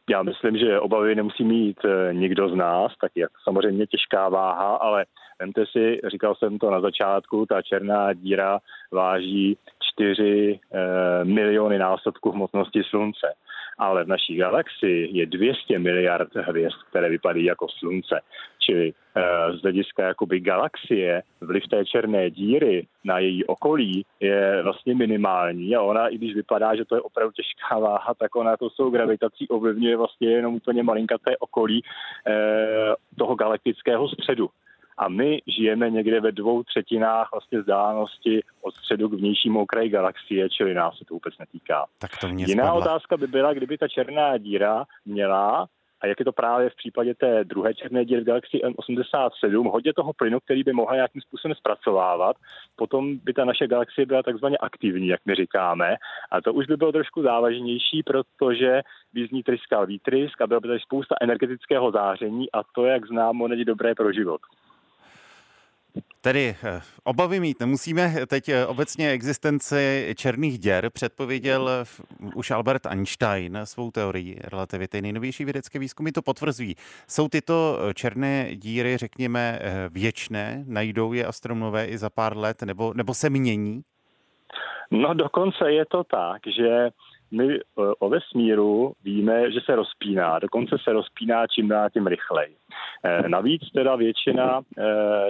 Já 0.09 0.23
myslím, 0.23 0.57
že 0.57 0.79
obavy 0.79 1.15
nemusí 1.15 1.43
mít 1.43 1.77
nikdo 2.11 2.49
z 2.49 2.55
nás, 2.55 2.91
tak 3.01 3.11
je 3.15 3.27
samozřejmě 3.43 3.87
těžká 3.87 4.29
váha, 4.29 4.75
ale 4.75 5.05
Vemte 5.39 5.65
si, 5.65 5.99
říkal 6.07 6.35
jsem 6.35 6.59
to 6.59 6.71
na 6.71 6.81
začátku, 6.81 7.45
ta 7.45 7.61
černá 7.61 8.13
díra 8.13 8.59
váží 8.91 9.57
4 9.95 10.23
e, 10.23 10.79
eh, 10.79 11.25
miliony 11.25 11.79
násobků 11.79 12.31
hmotnosti 12.31 12.83
Slunce. 12.83 13.33
Ale 13.77 14.03
v 14.03 14.07
naší 14.07 14.35
galaxii 14.35 15.17
je 15.17 15.25
200 15.25 15.79
miliard 15.79 16.35
hvězd, 16.35 16.75
které 16.89 17.09
vypadají 17.09 17.45
jako 17.45 17.67
Slunce. 17.69 18.21
Čili 18.59 18.93
e, 19.15 19.57
z 19.57 19.61
hlediska 19.61 20.07
jakoby 20.07 20.39
galaxie 20.39 21.23
vliv 21.41 21.63
té 21.67 21.85
černé 21.85 22.29
díry 22.31 22.87
na 23.03 23.19
její 23.19 23.45
okolí 23.45 24.05
je 24.19 24.63
vlastně 24.63 24.95
minimální 24.95 25.75
a 25.75 25.81
ona, 25.81 26.07
i 26.07 26.17
když 26.17 26.35
vypadá, 26.35 26.75
že 26.75 26.85
to 26.85 26.95
je 26.95 27.01
opravdu 27.01 27.31
těžká 27.31 27.79
váha, 27.79 28.13
tak 28.13 28.35
ona 28.35 28.57
to 28.57 28.69
svou 28.69 28.89
gravitací 28.89 29.47
ovlivňuje 29.47 29.97
vlastně 29.97 30.29
jenom 30.29 30.55
úplně 30.55 30.83
malinkaté 30.83 31.37
okolí 31.37 31.81
e, 32.27 32.33
toho 33.17 33.35
galaktického 33.35 34.07
středu 34.09 34.49
a 34.97 35.09
my 35.09 35.41
žijeme 35.47 35.89
někde 35.89 36.21
ve 36.21 36.31
dvou 36.31 36.63
třetinách 36.63 37.29
vlastně 37.31 37.59
vzdálenosti 37.59 38.41
od 38.61 38.75
středu 38.75 39.09
k 39.09 39.13
vnějšímu 39.13 39.61
okraji 39.61 39.89
galaxie, 39.89 40.49
čili 40.49 40.73
nás 40.73 40.97
se 40.97 41.05
to 41.05 41.13
vůbec 41.13 41.37
netýká. 41.37 41.85
Tak 41.99 42.11
to 42.17 42.27
mě 42.27 42.45
Jiná 42.47 42.63
spadla. 42.63 42.81
otázka 42.81 43.17
by 43.17 43.27
byla, 43.27 43.53
kdyby 43.53 43.77
ta 43.77 43.87
černá 43.87 44.37
díra 44.37 44.85
měla 45.05 45.67
a 46.01 46.07
jak 46.07 46.19
je 46.19 46.25
to 46.25 46.31
právě 46.31 46.69
v 46.69 46.75
případě 46.75 47.15
té 47.15 47.43
druhé 47.43 47.73
černé 47.73 48.05
díry 48.05 48.21
v 48.21 48.25
galaxii 48.25 48.63
M87, 48.63 49.71
hodně 49.71 49.93
toho 49.93 50.13
plynu, 50.13 50.39
který 50.39 50.63
by 50.63 50.73
mohla 50.73 50.95
nějakým 50.95 51.21
způsobem 51.21 51.55
zpracovávat, 51.55 52.35
potom 52.75 53.17
by 53.17 53.33
ta 53.33 53.45
naše 53.45 53.67
galaxie 53.67 54.05
byla 54.05 54.23
takzvaně 54.23 54.57
aktivní, 54.57 55.07
jak 55.07 55.19
my 55.25 55.35
říkáme. 55.35 55.95
A 56.31 56.41
to 56.41 56.53
už 56.53 56.65
by 56.65 56.77
bylo 56.77 56.91
trošku 56.91 57.21
závažnější, 57.21 58.03
protože 58.05 58.81
by 59.13 59.27
z 59.27 59.31
ní 59.31 59.43
tryskal 59.43 59.85
výtrysk 59.85 60.41
a 60.41 60.47
byla 60.47 60.59
by 60.59 60.67
tady 60.67 60.79
spousta 60.79 61.15
energetického 61.21 61.91
záření 61.91 62.51
a 62.51 62.63
to, 62.75 62.85
jak 62.85 63.07
známo, 63.07 63.47
není 63.47 63.65
dobré 63.65 63.95
pro 63.95 64.11
život. 64.11 64.41
Tedy 66.25 66.55
eh, 66.63 66.81
obavy 67.03 67.39
mít 67.39 67.59
nemusíme. 67.59 68.13
Teď 68.27 68.49
eh, 68.49 68.65
obecně 68.65 69.09
existenci 69.09 70.13
černých 70.17 70.59
děr 70.59 70.89
předpověděl 70.89 71.69
už 72.35 72.51
Albert 72.51 72.85
Einstein 72.85 73.59
svou 73.63 73.91
teorii 73.91 74.39
relativity. 74.51 75.01
Nejnovější 75.01 75.45
vědecké 75.45 75.79
výzkumy 75.79 76.11
to 76.11 76.21
potvrzují. 76.21 76.75
Jsou 77.07 77.27
tyto 77.27 77.79
eh, 77.79 77.93
černé 77.93 78.55
díry, 78.55 78.97
řekněme, 78.97 79.59
věčné? 79.89 80.63
Najdou 80.67 81.13
je 81.13 81.25
astronomové 81.25 81.85
i 81.85 81.97
za 81.97 82.09
pár 82.09 82.37
let? 82.37 82.61
Nebo, 82.61 82.93
nebo 82.93 83.13
se 83.13 83.29
mění? 83.29 83.81
No 84.91 85.13
dokonce 85.13 85.71
je 85.71 85.85
to 85.85 86.03
tak, 86.03 86.41
že 86.57 86.89
my 87.31 87.59
o 87.99 88.09
vesmíru 88.09 88.93
víme, 89.03 89.51
že 89.51 89.59
se 89.65 89.75
rozpíná, 89.75 90.39
dokonce 90.39 90.75
se 90.83 90.93
rozpíná 90.93 91.47
čím 91.47 91.67
dál 91.67 91.89
tím 91.89 92.07
rychleji. 92.07 92.55
Eh, 93.03 93.29
navíc 93.29 93.61
teda 93.73 93.95
většina 93.95 94.61
eh, 94.77 94.83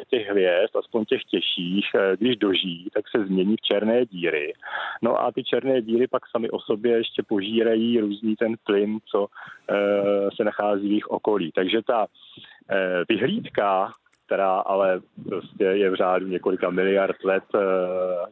těch 0.08 0.30
hvězd, 0.30 0.75
aspoň 0.75 1.06
těch 1.06 1.24
těžších, 1.24 1.86
eh, 1.96 2.18
když 2.18 2.38
dožijí, 2.38 2.88
tak 2.94 3.06
se 3.10 3.25
změní 3.25 3.56
v 3.56 3.62
černé 3.62 4.06
díry. 4.06 4.54
No 5.02 5.22
a 5.22 5.32
ty 5.32 5.44
černé 5.44 5.82
díry 5.82 6.08
pak 6.08 6.22
sami 6.28 6.50
o 6.50 6.60
sobě 6.60 6.98
ještě 6.98 7.24
požírají 7.24 8.00
různý 8.00 8.36
ten 8.36 8.56
plyn, 8.64 9.00
co 9.12 9.28
se 10.36 10.44
nachází 10.44 10.88
v 10.88 10.92
jejich 10.92 11.08
okolí. 11.08 11.52
Takže 11.56 11.82
ta 11.82 12.08
vyhlídka 13.10 13.92
která 14.25 14.60
ale 14.60 15.01
prostě 15.29 15.63
je 15.63 15.89
v 15.89 15.96
řádu 15.96 16.27
několika 16.27 16.70
miliard 16.70 17.24
let, 17.24 17.44
eh, 17.55 17.60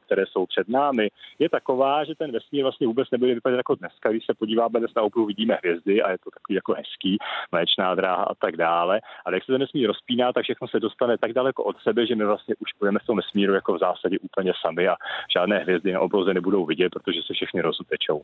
které 0.06 0.26
jsou 0.26 0.46
před 0.46 0.70
námi, 0.70 1.10
je 1.40 1.50
taková, 1.50 2.04
že 2.04 2.16
ten 2.16 2.32
vesmír 2.32 2.64
vlastně 2.64 2.88
vůbec 2.88 3.12
nebude 3.12 3.34
vypadat 3.34 3.58
jako 3.58 3.76
dneska. 3.76 4.10
Když 4.10 4.26
se 4.26 4.34
podíváme 4.34 4.80
dnes 4.80 4.92
na 4.96 5.02
oblohu, 5.02 5.28
vidíme 5.28 5.58
hvězdy 5.64 6.02
a 6.02 6.12
je 6.12 6.18
to 6.18 6.30
takový 6.32 6.56
jako 6.56 6.74
hezký, 6.74 7.18
mléčná 7.52 7.96
dráha 7.96 8.24
a 8.24 8.36
tak 8.36 8.58
dále. 8.58 9.02
Ale 9.26 9.36
jak 9.36 9.44
se 9.44 9.52
ten 9.52 9.62
vesmír 9.62 9.88
rozpíná, 9.88 10.34
tak 10.34 10.44
všechno 10.44 10.68
se 10.68 10.80
dostane 10.80 11.18
tak 11.18 11.34
daleko 11.34 11.64
od 11.64 11.76
sebe, 11.82 12.08
že 12.08 12.16
my 12.16 12.26
vlastně 12.26 12.56
už 12.60 12.70
budeme 12.80 13.00
v 13.00 13.06
tom 13.06 13.18
vesmíru 13.18 13.54
jako 13.54 13.74
v 13.74 13.80
zásadě 13.80 14.20
úplně 14.20 14.54
sami 14.62 14.88
a 14.88 14.96
žádné 15.34 15.60
hvězdy 15.60 15.92
na 15.92 16.00
obloze 16.00 16.34
nebudou 16.34 16.66
vidět, 16.66 16.90
protože 16.90 17.22
se 17.28 17.34
všechny 17.34 17.62
rozutečou. 17.62 18.22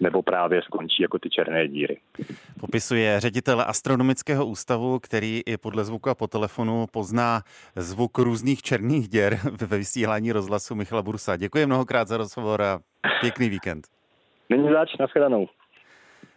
Nebo 0.00 0.22
právě 0.22 0.62
skončí 0.62 1.02
jako 1.02 1.18
ty 1.18 1.30
černé 1.30 1.68
díry. 1.68 2.00
Popisuje 2.60 3.20
ředitel 3.20 3.60
Astronomického 3.66 4.46
ústavu, 4.46 4.98
který 4.98 5.42
i 5.46 5.56
podle 5.56 5.84
zvuku 5.84 6.10
a 6.10 6.14
po 6.14 6.26
telefonu 6.26 6.86
pozná 6.92 7.42
zvuk 7.76 8.18
různých 8.18 8.62
černých 8.62 9.08
děr 9.08 9.38
ve 9.66 9.78
vysílání 9.78 10.32
rozhlasu 10.32 10.74
Michala 10.74 11.02
Bursa. 11.02 11.36
Děkuji 11.36 11.66
mnohokrát 11.66 12.08
za 12.08 12.16
rozhovor 12.16 12.62
a 12.62 12.80
pěkný 13.20 13.48
víkend. 13.48 13.86
Není 14.50 14.68
zač, 14.72 14.96
nashledanou. 15.00 15.48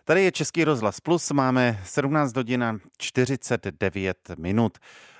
Tady 0.06 0.24
je 0.24 0.32
Český 0.32 0.64
rozhlas 0.64 1.00
Plus, 1.00 1.32
máme 1.32 1.78
17 1.84 2.36
hodin 2.36 2.80
49 2.98 4.18
minut. 4.38 4.78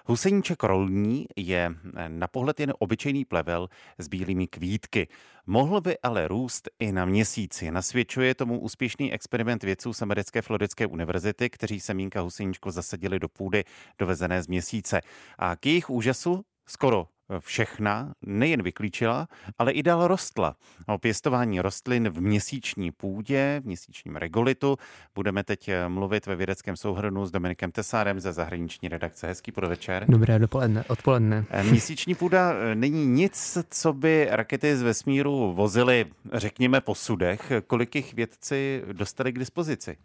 Huseníček 0.10 0.64
rolní 0.64 1.26
je 1.36 1.76
na 2.08 2.28
pohled 2.28 2.60
jen 2.60 2.74
obyčejný 2.80 3.26
plevel 3.26 3.70
s 3.98 4.08
bílými 4.08 4.48
kvítky. 4.48 5.08
Mohl 5.48 5.82
by 5.82 5.98
ale 6.00 6.28
růst 6.28 6.70
i 6.80 6.92
na 6.92 7.06
měsíci. 7.06 7.72
Nasvědčuje 7.72 8.36
tomu 8.36 8.60
úspěšný 8.60 9.14
experiment 9.14 9.64
vědců 9.64 9.94
z 9.94 10.02
americké 10.02 10.42
Floridské 10.42 10.88
univerzity, 10.88 11.50
kteří 11.50 11.80
semínka 11.80 12.22
huseníčko 12.22 12.72
zasadili 12.72 13.20
do 13.20 13.30
půdy 13.30 13.64
dovezené 14.00 14.44
z 14.44 14.48
měsíce. 14.48 15.02
A 15.38 15.56
k 15.56 15.66
jejich 15.66 15.90
úžasu 15.90 16.46
skoro 16.68 17.08
všechna 17.40 18.14
nejen 18.22 18.64
vyklíčila, 18.64 19.28
ale 19.58 19.72
i 19.72 19.84
dál 19.84 20.08
rostla. 20.08 20.56
O 20.88 20.98
pěstování 20.98 21.62
rostlin 21.62 22.10
v 22.10 22.22
měsíční 22.22 22.92
půdě, 22.92 23.62
v 23.64 23.66
měsíčním 23.66 24.16
regolitu 24.16 24.78
budeme 25.16 25.44
teď 25.44 25.70
mluvit 25.88 26.26
ve 26.26 26.36
vědeckém 26.36 26.78
souhrnu 26.78 27.26
s 27.26 27.32
Dominikem 27.32 27.72
Tesárem 27.72 28.20
ze 28.20 28.34
zahraniční 28.34 28.90
redakce. 28.90 29.28
Hezký 29.28 29.52
podvečer. 29.52 30.06
Dobré 30.10 30.40
dopoledne, 30.40 30.84
odpoledne. 30.88 31.46
Měsíční 31.64 32.16
půda 32.16 32.54
není 32.74 33.06
nic, 33.06 33.58
co 33.70 33.94
by 33.94 34.28
rakety 34.32 34.78
z 34.78 34.82
vesmíru 34.82 35.54
vozily, 35.54 36.06
řekněme, 36.34 36.82
po 36.82 36.96
sudech. 36.96 37.52
Kolik 37.68 37.96
jich 37.96 38.14
vědci 38.14 38.84
dostali 38.92 39.32
k 39.34 39.40
dispozici? 39.40 39.98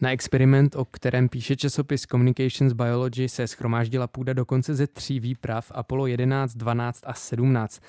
Na 0.00 0.10
experiment, 0.10 0.76
o 0.76 0.84
kterém 0.84 1.28
píše 1.28 1.56
časopis 1.56 2.02
Communications 2.02 2.72
Biology, 2.72 3.28
se 3.28 3.46
schromáždila 3.46 4.06
půda 4.06 4.32
dokonce 4.32 4.74
ze 4.74 4.86
tří 4.86 5.20
výprav 5.20 5.72
Apollo 5.74 6.06
11, 6.06 6.54
12 6.54 7.02
a 7.06 7.14
17. 7.14 7.80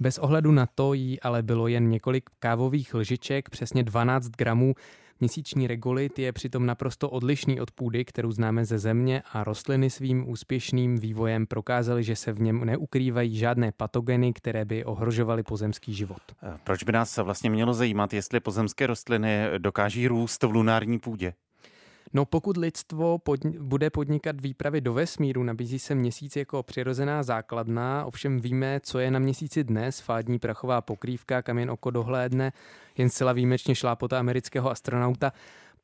Bez 0.00 0.18
ohledu 0.18 0.52
na 0.52 0.66
to 0.66 0.94
jí 0.94 1.20
ale 1.20 1.42
bylo 1.42 1.68
jen 1.68 1.88
několik 1.88 2.30
kávových 2.38 2.94
lžiček, 2.94 3.50
přesně 3.50 3.82
12 3.82 4.28
gramů. 4.28 4.74
Měsíční 5.20 5.66
regolit 5.66 6.18
je 6.18 6.32
přitom 6.32 6.66
naprosto 6.66 7.10
odlišný 7.10 7.60
od 7.60 7.70
půdy, 7.70 8.04
kterou 8.04 8.30
známe 8.30 8.64
ze 8.64 8.78
země 8.78 9.22
a 9.32 9.44
rostliny 9.44 9.90
svým 9.90 10.30
úspěšným 10.30 10.98
vývojem 10.98 11.46
prokázaly, 11.46 12.04
že 12.04 12.16
se 12.16 12.32
v 12.32 12.40
něm 12.40 12.64
neukrývají 12.64 13.36
žádné 13.36 13.72
patogeny, 13.72 14.32
které 14.32 14.64
by 14.64 14.84
ohrožovaly 14.84 15.42
pozemský 15.42 15.94
život. 15.94 16.22
Proč 16.64 16.82
by 16.82 16.92
nás 16.92 17.16
vlastně 17.16 17.50
mělo 17.50 17.74
zajímat, 17.74 18.12
jestli 18.12 18.40
pozemské 18.40 18.86
rostliny 18.86 19.44
dokáží 19.58 20.08
růst 20.08 20.42
v 20.42 20.50
lunární 20.50 20.98
půdě? 20.98 21.34
No 22.12 22.24
pokud 22.24 22.56
lidstvo 22.56 23.18
pod, 23.18 23.46
bude 23.46 23.90
podnikat 23.90 24.40
výpravy 24.40 24.80
do 24.80 24.92
vesmíru, 24.92 25.42
nabízí 25.42 25.78
se 25.78 25.94
měsíc 25.94 26.36
jako 26.36 26.62
přirozená 26.62 27.22
základna, 27.22 28.04
ovšem 28.04 28.40
víme, 28.40 28.80
co 28.82 28.98
je 28.98 29.10
na 29.10 29.18
měsíci 29.18 29.64
dnes, 29.64 30.00
fádní 30.00 30.38
prachová 30.38 30.80
pokrývka, 30.80 31.42
kam 31.42 31.58
jen 31.58 31.70
oko 31.70 31.90
dohlédne, 31.90 32.52
jen 32.98 33.10
zcela 33.10 33.32
výjimečně 33.32 33.74
šlápota 33.74 34.18
amerického 34.18 34.70
astronauta. 34.70 35.32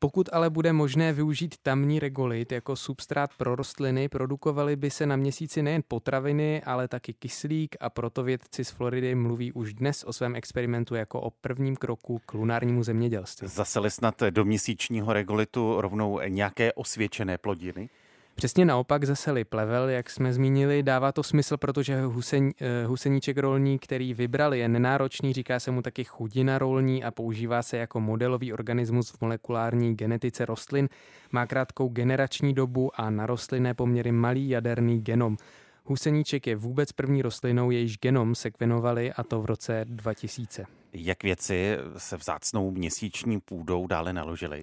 Pokud 0.04 0.28
ale 0.32 0.50
bude 0.50 0.72
možné 0.72 1.12
využít 1.12 1.54
tamní 1.62 1.98
regolit 1.98 2.52
jako 2.52 2.76
substrát 2.76 3.30
pro 3.38 3.56
rostliny, 3.56 4.08
produkovaly 4.08 4.76
by 4.76 4.90
se 4.90 5.06
na 5.06 5.16
měsíci 5.16 5.62
nejen 5.62 5.82
potraviny, 5.88 6.62
ale 6.62 6.88
taky 6.88 7.12
kyslík 7.12 7.76
a 7.80 7.90
proto 7.90 8.22
vědci 8.22 8.64
z 8.64 8.70
Floridy 8.70 9.14
mluví 9.14 9.52
už 9.52 9.74
dnes 9.74 10.04
o 10.04 10.12
svém 10.12 10.36
experimentu 10.36 10.94
jako 10.94 11.20
o 11.20 11.30
prvním 11.30 11.76
kroku 11.76 12.20
k 12.26 12.34
lunárnímu 12.34 12.82
zemědělství. 12.82 13.48
Zaseli 13.48 13.90
snad 13.90 14.22
do 14.30 14.44
měsíčního 14.44 15.12
regolitu 15.12 15.80
rovnou 15.80 16.20
nějaké 16.28 16.72
osvědčené 16.72 17.38
plodiny? 17.38 17.88
Přesně 18.34 18.64
naopak 18.64 19.04
zase 19.04 19.44
plevel, 19.44 19.88
jak 19.88 20.10
jsme 20.10 20.32
zmínili, 20.32 20.82
dává 20.82 21.12
to 21.12 21.22
smysl, 21.22 21.56
protože 21.56 22.02
husen, 22.02 22.50
eh, 22.60 22.86
huseníček 22.86 23.38
rolní, 23.38 23.78
který 23.78 24.14
vybrali, 24.14 24.58
je 24.58 24.68
nenáročný, 24.68 25.32
říká 25.32 25.60
se 25.60 25.70
mu 25.70 25.82
taky 25.82 26.04
chudina 26.04 26.58
rolní 26.58 27.04
a 27.04 27.10
používá 27.10 27.62
se 27.62 27.76
jako 27.76 28.00
modelový 28.00 28.52
organismus 28.52 29.10
v 29.10 29.20
molekulární 29.20 29.96
genetice 29.96 30.44
rostlin, 30.44 30.88
má 31.32 31.46
krátkou 31.46 31.88
generační 31.88 32.54
dobu 32.54 32.90
a 33.00 33.10
na 33.10 33.26
rostlinné 33.26 33.74
poměry 33.74 34.12
malý 34.12 34.48
jaderný 34.48 35.00
genom. 35.00 35.36
Huseníček 35.84 36.46
je 36.46 36.56
vůbec 36.56 36.92
první 36.92 37.22
rostlinou, 37.22 37.70
jejíž 37.70 37.98
genom 37.98 38.34
sekvenovali 38.34 39.12
a 39.12 39.22
to 39.22 39.42
v 39.42 39.46
roce 39.46 39.84
2000. 39.88 40.66
Jak 40.92 41.22
věci 41.22 41.76
se 41.96 42.16
vzácnou 42.16 42.70
měsíční 42.70 43.40
půdou 43.40 43.86
dále 43.86 44.12
naložily? 44.12 44.62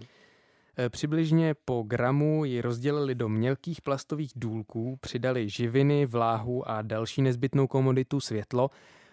Eh, 0.78 0.90
přibližně 0.90 1.56
po 1.66 1.84
gramu 1.88 2.46
ji 2.46 2.62
rozdělili 2.62 3.16
do 3.16 3.30
mělkých 3.30 3.82
plastových 3.82 4.32
důlků, 4.36 4.98
přidali 5.01 5.50
živiny, 5.50 6.06
vláhu 6.06 6.70
a 6.70 6.82
další 6.82 7.22
nezbytnou 7.22 7.68
komoditu 7.68 8.20
světlo. 8.20 8.70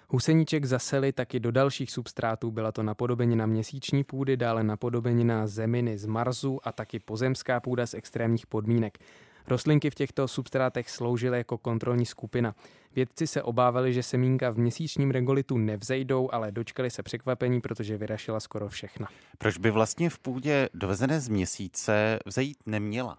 Huseníček 0.08 0.64
zaseli 0.64 1.12
taky 1.12 1.40
do 1.40 1.52
dalších 1.52 1.90
substrátů, 1.90 2.50
byla 2.50 2.72
to 2.72 2.82
napodobenina 2.82 3.46
měsíční 3.46 4.04
půdy, 4.04 4.36
dále 4.36 4.64
napodobenina 4.64 5.46
zeminy 5.46 5.98
z 5.98 6.06
Marsu 6.06 6.60
a 6.62 6.72
taky 6.72 6.98
pozemská 6.98 7.60
půda 7.60 7.86
z 7.86 7.94
extrémních 7.94 8.46
podmínek. 8.46 8.98
Rostlinky 9.48 9.90
v 9.90 9.94
těchto 9.94 10.28
substrátech 10.28 10.90
sloužily 10.90 11.38
jako 11.38 11.58
kontrolní 11.58 12.06
skupina. 12.06 12.54
Vědci 12.94 13.26
se 13.26 13.42
obávali, 13.42 13.94
že 13.94 14.02
semínka 14.02 14.50
v 14.50 14.58
měsíčním 14.58 15.10
regolitu 15.10 15.58
nevzejdou, 15.58 16.28
ale 16.32 16.52
dočkali 16.52 16.90
se 16.90 17.02
překvapení, 17.02 17.60
protože 17.60 17.96
vyrašila 17.96 18.40
skoro 18.40 18.68
všechna. 18.68 19.08
Proč 19.38 19.58
by 19.58 19.70
vlastně 19.70 20.10
v 20.10 20.18
půdě 20.18 20.68
dovezené 20.74 21.20
z 21.20 21.28
měsíce 21.28 22.18
vzejít 22.26 22.58
neměla? 22.66 23.18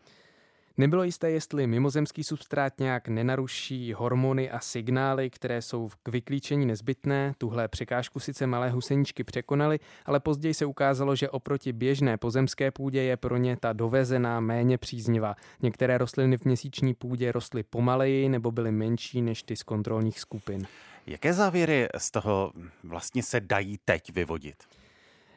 Nebylo 0.79 1.03
jisté, 1.03 1.31
jestli 1.31 1.67
mimozemský 1.67 2.24
substrát 2.24 2.79
nějak 2.79 3.07
nenaruší 3.07 3.93
hormony 3.93 4.51
a 4.51 4.59
signály, 4.59 5.29
které 5.29 5.62
jsou 5.62 5.89
k 6.03 6.09
vyklíčení 6.09 6.65
nezbytné. 6.65 7.33
Tuhle 7.38 7.67
překážku 7.67 8.19
sice 8.19 8.48
malé 8.48 8.69
huseníčky 8.69 9.24
překonaly, 9.24 9.79
ale 10.05 10.19
později 10.19 10.53
se 10.53 10.65
ukázalo, 10.65 11.15
že 11.15 11.29
oproti 11.29 11.74
běžné 11.74 12.17
pozemské 12.17 12.71
půdě 12.71 13.01
je 13.01 13.17
pro 13.17 13.38
ně 13.38 13.57
ta 13.57 13.74
dovezená 13.74 14.39
méně 14.39 14.77
příznivá. 14.77 15.35
Některé 15.61 15.98
rostliny 15.98 16.37
v 16.37 16.46
měsíční 16.46 16.94
půdě 16.94 17.31
rostly 17.31 17.63
pomaleji 17.63 18.29
nebo 18.29 18.51
byly 18.51 18.72
menší 18.72 19.22
než 19.22 19.44
ty 19.44 19.55
z 19.55 19.63
kontrolních 19.63 20.20
skupin. 20.20 20.68
Jaké 21.07 21.33
závěry 21.33 21.87
z 21.98 22.11
toho 22.11 22.51
vlastně 22.83 23.24
se 23.24 23.39
dají 23.39 23.79
teď 23.85 24.13
vyvodit? 24.13 24.78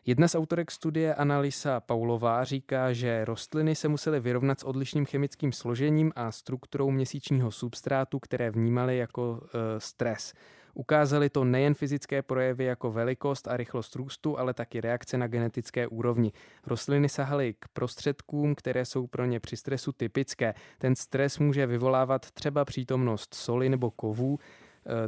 Jedna 0.06 0.28
z 0.28 0.34
autorek 0.34 0.70
studie 0.70 1.14
Analisa 1.14 1.80
Paulová 1.80 2.44
říká, 2.44 2.92
že 2.92 3.24
rostliny 3.24 3.74
se 3.74 3.88
musely 3.88 4.20
vyrovnat 4.20 4.60
s 4.60 4.64
odlišným 4.64 5.06
chemickým 5.06 5.52
složením 5.52 6.12
a 6.16 6.32
strukturou 6.32 6.90
měsíčního 6.90 7.50
substrátu, 7.50 8.18
které 8.18 8.50
vnímaly 8.50 8.96
jako 8.96 9.40
e, 9.42 9.80
stres. 9.80 10.32
Ukázali 10.74 11.30
to 11.30 11.44
nejen 11.44 11.74
fyzické 11.74 12.22
projevy 12.22 12.64
jako 12.64 12.92
velikost 12.92 13.48
a 13.48 13.56
rychlost 13.56 13.94
růstu, 13.94 14.38
ale 14.38 14.54
taky 14.54 14.80
reakce 14.80 15.18
na 15.18 15.26
genetické 15.26 15.86
úrovni. 15.86 16.32
Rostliny 16.66 17.08
sahaly 17.08 17.54
k 17.58 17.68
prostředkům, 17.68 18.54
které 18.54 18.84
jsou 18.84 19.06
pro 19.06 19.24
ně 19.24 19.40
při 19.40 19.56
stresu 19.56 19.92
typické. 19.92 20.54
Ten 20.78 20.96
stres 20.96 21.38
může 21.38 21.66
vyvolávat 21.66 22.30
třeba 22.30 22.64
přítomnost 22.64 23.34
soli 23.34 23.68
nebo 23.68 23.90
kovů, 23.90 24.38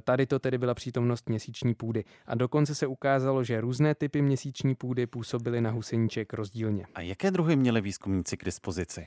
tady 0.00 0.26
to 0.26 0.38
tedy 0.38 0.58
byla 0.58 0.74
přítomnost 0.74 1.28
měsíční 1.28 1.74
půdy. 1.74 2.04
A 2.26 2.34
dokonce 2.34 2.74
se 2.74 2.86
ukázalo, 2.86 3.44
že 3.44 3.60
různé 3.60 3.94
typy 3.94 4.22
měsíční 4.22 4.74
půdy 4.74 5.06
působily 5.06 5.60
na 5.60 5.70
huseníček 5.70 6.32
rozdílně. 6.32 6.86
A 6.94 7.00
jaké 7.00 7.30
druhy 7.30 7.56
měli 7.56 7.80
výzkumníci 7.80 8.36
k 8.36 8.44
dispozici? 8.44 9.06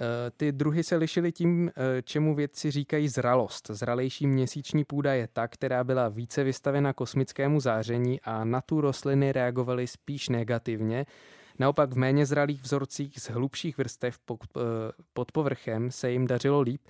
Eh, 0.00 0.30
ty 0.36 0.52
druhy 0.52 0.84
se 0.84 0.96
lišily 0.96 1.32
tím, 1.32 1.68
eh, 1.68 2.02
čemu 2.02 2.34
vědci 2.34 2.70
říkají 2.70 3.08
zralost. 3.08 3.70
Zralejší 3.70 4.26
měsíční 4.26 4.84
půda 4.84 5.14
je 5.14 5.28
ta, 5.32 5.48
která 5.48 5.84
byla 5.84 6.08
více 6.08 6.44
vystavena 6.44 6.92
kosmickému 6.92 7.60
záření 7.60 8.20
a 8.20 8.44
na 8.44 8.60
tu 8.60 8.80
rostliny 8.80 9.32
reagovaly 9.32 9.86
spíš 9.86 10.28
negativně. 10.28 11.06
Naopak 11.58 11.92
v 11.92 11.96
méně 11.96 12.26
zralých 12.26 12.62
vzorcích 12.62 13.20
z 13.20 13.30
hlubších 13.30 13.78
vrstev 13.78 14.18
pod 15.12 15.32
povrchem 15.32 15.90
se 15.90 16.10
jim 16.10 16.26
dařilo 16.26 16.60
líp. 16.60 16.80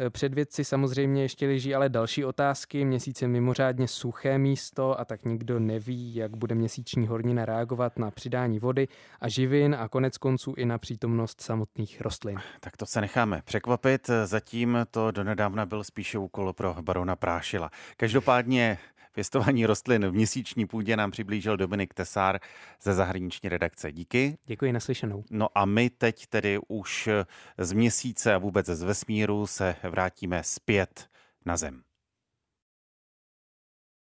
Eh, 0.00 0.10
před 0.10 0.34
vědci 0.34 0.64
samozřejmě 0.64 1.22
ještě 1.22 1.46
leží 1.46 1.74
ale 1.74 1.88
další 1.88 2.24
otázky. 2.24 2.84
Měsíc 2.84 3.22
je 3.22 3.28
mimořádně 3.28 3.88
suché 3.88 4.38
místo 4.38 5.00
a 5.00 5.04
tak 5.04 5.24
nikdo 5.24 5.58
neví, 5.58 6.14
jak 6.14 6.36
bude 6.36 6.54
měsíční 6.54 7.06
hornina 7.06 7.44
reagovat 7.44 7.98
na 7.98 8.10
přidání 8.10 8.58
vody 8.58 8.88
a 9.20 9.28
živin 9.28 9.76
a 9.78 9.88
konec 9.88 10.18
konců 10.18 10.54
i 10.56 10.64
na 10.64 10.78
přítomnost 10.78 11.40
samotných 11.40 12.00
rostlin. 12.00 12.38
Tak 12.60 12.76
to 12.76 12.86
se 12.86 13.00
necháme 13.00 13.42
překvapit. 13.44 14.10
Zatím 14.24 14.78
to 14.90 15.10
donedávna 15.10 15.66
byl 15.66 15.84
spíše 15.84 16.18
úkol 16.18 16.52
pro 16.52 16.76
barona 16.80 17.16
Prášila. 17.16 17.70
Každopádně 17.96 18.78
Pěstování 19.18 19.66
rostlin 19.66 20.06
v 20.06 20.12
měsíční 20.12 20.66
půdě 20.66 20.96
nám 20.96 21.10
přiblížil 21.10 21.56
Dominik 21.56 21.94
Tesár 21.94 22.40
ze 22.82 22.94
zahraniční 22.94 23.48
redakce. 23.48 23.92
Díky. 23.92 24.38
Děkuji 24.46 24.72
naslyšenou. 24.72 25.24
No 25.30 25.48
a 25.54 25.64
my 25.64 25.90
teď 25.90 26.26
tedy 26.26 26.58
už 26.68 27.08
z 27.58 27.72
měsíce 27.72 28.34
a 28.34 28.38
vůbec 28.38 28.66
z 28.66 28.82
vesmíru 28.82 29.46
se 29.46 29.74
vrátíme 29.90 30.42
zpět 30.44 31.06
na 31.46 31.56
Zem. 31.56 31.82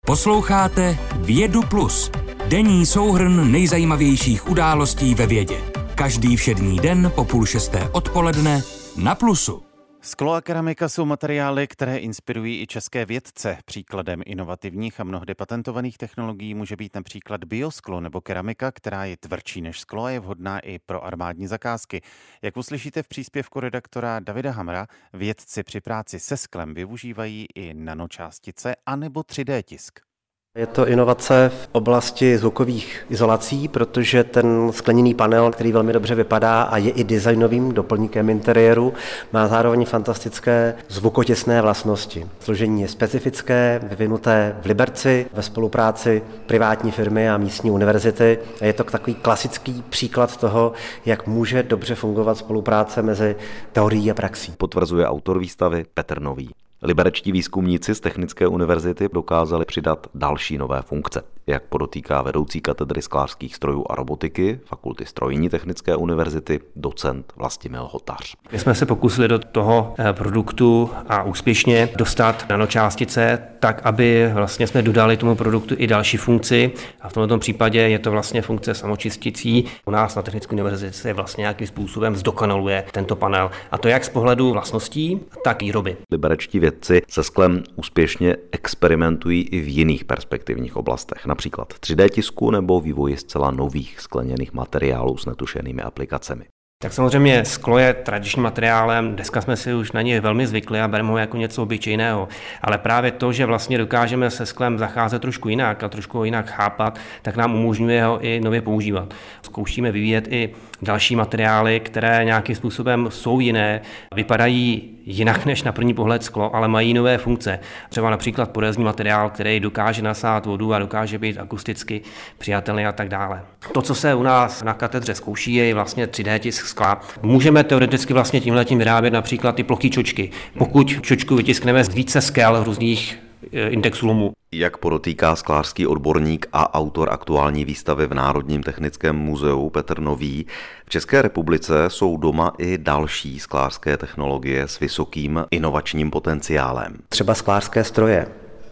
Posloucháte 0.05 0.97
Vědu 1.21 1.61
Plus, 1.61 2.11
denní 2.47 2.85
souhrn 2.85 3.51
nejzajímavějších 3.51 4.49
událostí 4.49 5.15
ve 5.15 5.27
vědě. 5.27 5.61
Každý 5.95 6.35
všední 6.35 6.79
den 6.79 7.11
po 7.15 7.25
půl 7.25 7.45
šesté 7.45 7.89
odpoledne 7.89 8.61
na 9.03 9.15
Plusu. 9.15 9.72
Sklo 10.05 10.33
a 10.33 10.41
keramika 10.41 10.89
jsou 10.89 11.05
materiály, 11.05 11.67
které 11.67 11.97
inspirují 11.97 12.61
i 12.61 12.67
české 12.67 13.05
vědce. 13.05 13.57
Příkladem 13.65 14.21
inovativních 14.25 14.99
a 14.99 15.03
mnohdy 15.03 15.35
patentovaných 15.35 15.97
technologií 15.97 16.53
může 16.53 16.75
být 16.75 16.95
například 16.95 17.43
biosklo 17.43 18.01
nebo 18.01 18.21
keramika, 18.21 18.71
která 18.71 19.05
je 19.05 19.17
tvrdší 19.17 19.61
než 19.61 19.79
sklo 19.79 20.03
a 20.03 20.09
je 20.09 20.19
vhodná 20.19 20.59
i 20.59 20.79
pro 20.79 21.05
armádní 21.05 21.47
zakázky. 21.47 22.01
Jak 22.41 22.57
uslyšíte 22.57 23.03
v 23.03 23.07
příspěvku 23.07 23.59
redaktora 23.59 24.19
Davida 24.19 24.51
Hamra, 24.51 24.87
vědci 25.13 25.63
při 25.63 25.81
práci 25.81 26.19
se 26.19 26.37
sklem 26.37 26.73
využívají 26.73 27.47
i 27.55 27.73
nanočástice 27.73 28.75
anebo 28.85 29.21
3D 29.21 29.63
tisk. 29.63 30.12
Je 30.57 30.67
to 30.67 30.87
inovace 30.87 31.51
v 31.63 31.69
oblasti 31.71 32.37
zvukových 32.37 33.05
izolací, 33.09 33.67
protože 33.67 34.23
ten 34.23 34.71
skleněný 34.71 35.13
panel, 35.13 35.51
který 35.51 35.71
velmi 35.71 35.93
dobře 35.93 36.15
vypadá 36.15 36.61
a 36.61 36.77
je 36.77 36.91
i 36.91 37.03
designovým 37.03 37.71
doplníkem 37.71 38.29
interiéru, 38.29 38.93
má 39.31 39.47
zároveň 39.47 39.85
fantastické 39.85 40.75
zvukotěsné 40.89 41.61
vlastnosti. 41.61 42.27
Složení 42.39 42.81
je 42.81 42.87
specifické, 42.87 43.79
vyvinuté 43.83 44.55
v 44.61 44.65
Liberci 44.65 45.25
ve 45.33 45.43
spolupráci 45.43 46.23
privátní 46.45 46.91
firmy 46.91 47.29
a 47.29 47.37
místní 47.37 47.71
univerzity. 47.71 48.39
Je 48.61 48.73
to 48.73 48.83
takový 48.83 49.15
klasický 49.15 49.83
příklad 49.89 50.37
toho, 50.37 50.73
jak 51.05 51.27
může 51.27 51.63
dobře 51.63 51.95
fungovat 51.95 52.37
spolupráce 52.37 53.01
mezi 53.01 53.35
teorií 53.71 54.11
a 54.11 54.13
praxí. 54.13 54.53
Potvrzuje 54.57 55.07
autor 55.07 55.39
výstavy 55.39 55.85
Petr 55.93 56.21
Nový. 56.21 56.49
Liberečtí 56.85 57.31
výzkumníci 57.31 57.95
z 57.95 57.99
Technické 57.99 58.47
univerzity 58.47 59.09
dokázali 59.13 59.65
přidat 59.65 60.07
další 60.15 60.57
nové 60.57 60.81
funkce. 60.81 61.32
Jak 61.47 61.63
podotýká 61.63 62.21
vedoucí 62.21 62.61
katedry 62.61 63.01
sklářských 63.01 63.55
strojů 63.55 63.85
a 63.89 63.95
robotiky 63.95 64.59
Fakulty 64.65 65.05
strojní 65.05 65.49
Technické 65.49 65.95
univerzity 65.95 66.59
docent 66.75 67.33
Vlastimil 67.35 67.89
Hotař. 67.91 68.35
My 68.51 68.59
jsme 68.59 68.75
se 68.75 68.85
pokusili 68.85 69.27
do 69.27 69.39
toho 69.39 69.95
eh, 69.99 70.13
produktu 70.13 70.89
a 71.07 71.23
úspěšně 71.23 71.89
dostat 71.95 72.45
nanočástice 72.49 73.39
tak, 73.59 73.81
aby 73.83 74.29
vlastně 74.33 74.67
jsme 74.67 74.81
dodali 74.81 75.17
tomu 75.17 75.35
produktu 75.35 75.75
i 75.77 75.87
další 75.87 76.17
funkci. 76.17 76.71
A 77.01 77.09
v 77.09 77.13
tomto 77.13 77.37
případě 77.37 77.79
je 77.79 77.99
to 77.99 78.11
vlastně 78.11 78.41
funkce 78.41 78.73
samočistící. 78.73 79.65
U 79.85 79.91
nás 79.91 80.15
na 80.15 80.21
Technické 80.21 80.53
univerzitě 80.53 80.93
se 80.93 81.13
vlastně 81.13 81.41
nějakým 81.41 81.67
způsobem 81.67 82.15
zdokonaluje 82.15 82.83
tento 82.91 83.15
panel. 83.15 83.51
A 83.71 83.77
to 83.77 83.87
jak 83.87 84.03
z 84.03 84.09
pohledu 84.09 84.51
vlastností, 84.51 85.19
tak 85.43 85.61
výroby. 85.61 85.97
Liberečtí 86.11 86.59
vědci 86.59 87.01
se 87.09 87.23
sklem 87.23 87.63
úspěšně 87.75 88.35
experimentují 88.51 89.41
i 89.41 89.61
v 89.61 89.67
jiných 89.67 90.05
perspektivních 90.05 90.75
oblastech, 90.75 91.25
například 91.33 91.73
3D 91.73 92.09
tisku 92.09 92.51
nebo 92.51 92.81
vývoji 92.81 93.17
zcela 93.17 93.51
nových 93.51 93.99
skleněných 93.99 94.53
materiálů 94.53 95.17
s 95.17 95.25
netušenými 95.25 95.81
aplikacemi. 95.81 96.45
Tak 96.83 96.93
samozřejmě 96.93 97.45
sklo 97.45 97.77
je 97.77 97.93
tradičním 97.93 98.43
materiálem, 98.43 99.15
dneska 99.15 99.41
jsme 99.41 99.57
si 99.57 99.73
už 99.73 99.91
na 99.91 100.01
něj 100.01 100.19
velmi 100.19 100.47
zvykli 100.47 100.81
a 100.81 100.87
bereme 100.87 101.09
ho 101.09 101.17
jako 101.17 101.37
něco 101.37 101.63
obyčejného. 101.63 102.27
Ale 102.61 102.77
právě 102.77 103.11
to, 103.11 103.31
že 103.31 103.45
vlastně 103.45 103.77
dokážeme 103.77 104.29
se 104.29 104.45
sklem 104.45 104.77
zacházet 104.77 105.21
trošku 105.21 105.49
jinak 105.49 105.83
a 105.83 105.89
trošku 105.89 106.17
ho 106.17 106.23
jinak 106.23 106.51
chápat, 106.51 106.99
tak 107.21 107.35
nám 107.35 107.55
umožňuje 107.55 108.05
ho 108.05 108.19
i 108.21 108.39
nově 108.39 108.61
používat. 108.61 109.13
Zkoušíme 109.41 109.91
vyvíjet 109.91 110.27
i 110.29 110.49
další 110.81 111.15
materiály, 111.15 111.79
které 111.79 112.25
nějakým 112.25 112.55
způsobem 112.55 113.07
jsou 113.09 113.39
jiné, 113.39 113.81
vypadají 114.15 114.92
jinak 115.05 115.45
než 115.45 115.63
na 115.63 115.71
první 115.71 115.93
pohled 115.93 116.23
sklo, 116.23 116.55
ale 116.55 116.67
mají 116.67 116.93
nové 116.93 117.17
funkce. 117.17 117.59
Třeba 117.89 118.09
například 118.09 118.51
porezní 118.51 118.83
materiál, 118.83 119.29
který 119.29 119.59
dokáže 119.59 120.01
nasát 120.01 120.45
vodu 120.45 120.73
a 120.73 120.79
dokáže 120.79 121.19
být 121.19 121.37
akusticky 121.37 122.01
přijatelný 122.37 122.85
a 122.85 122.91
tak 122.91 123.09
dále. 123.09 123.41
To, 123.71 123.81
co 123.81 123.95
se 123.95 124.13
u 124.13 124.23
nás 124.23 124.63
na 124.63 124.73
katedře 124.73 125.15
zkouší, 125.15 125.53
je 125.53 125.73
vlastně 125.73 126.07
3D 126.07 126.39
tisk 126.39 126.65
skla. 126.65 127.01
Můžeme 127.21 127.63
teoreticky 127.63 128.13
vlastně 128.13 128.41
tímhle 128.41 128.65
tím 128.65 128.77
vyrábět 128.77 129.11
například 129.11 129.55
ty 129.55 129.63
plochý 129.63 129.89
čočky. 129.89 130.29
Pokud 130.57 131.01
čočku 131.01 131.35
vytiskneme 131.35 131.83
z 131.83 131.93
více 131.93 132.21
skel 132.21 132.63
různých 132.63 133.22
eh, 133.51 133.69
indexů 133.69 134.07
lomu. 134.07 134.31
Jak 134.51 134.77
podotýká 134.77 135.35
sklářský 135.35 135.87
odborník 135.87 136.47
a 136.53 136.73
autor 136.73 137.09
aktuální 137.11 137.65
výstavy 137.65 138.07
v 138.07 138.13
Národním 138.13 138.63
technickém 138.63 139.15
muzeu 139.15 139.69
Petr 139.69 139.99
Nový, 139.99 140.45
v 140.85 140.89
České 140.89 141.21
republice 141.21 141.73
jsou 141.87 142.17
doma 142.17 142.53
i 142.57 142.77
další 142.77 143.39
sklářské 143.39 143.97
technologie 143.97 144.67
s 144.67 144.79
vysokým 144.79 145.45
inovačním 145.51 146.11
potenciálem. 146.11 146.97
Třeba 147.09 147.33
sklářské 147.33 147.83
stroje, 147.83 148.27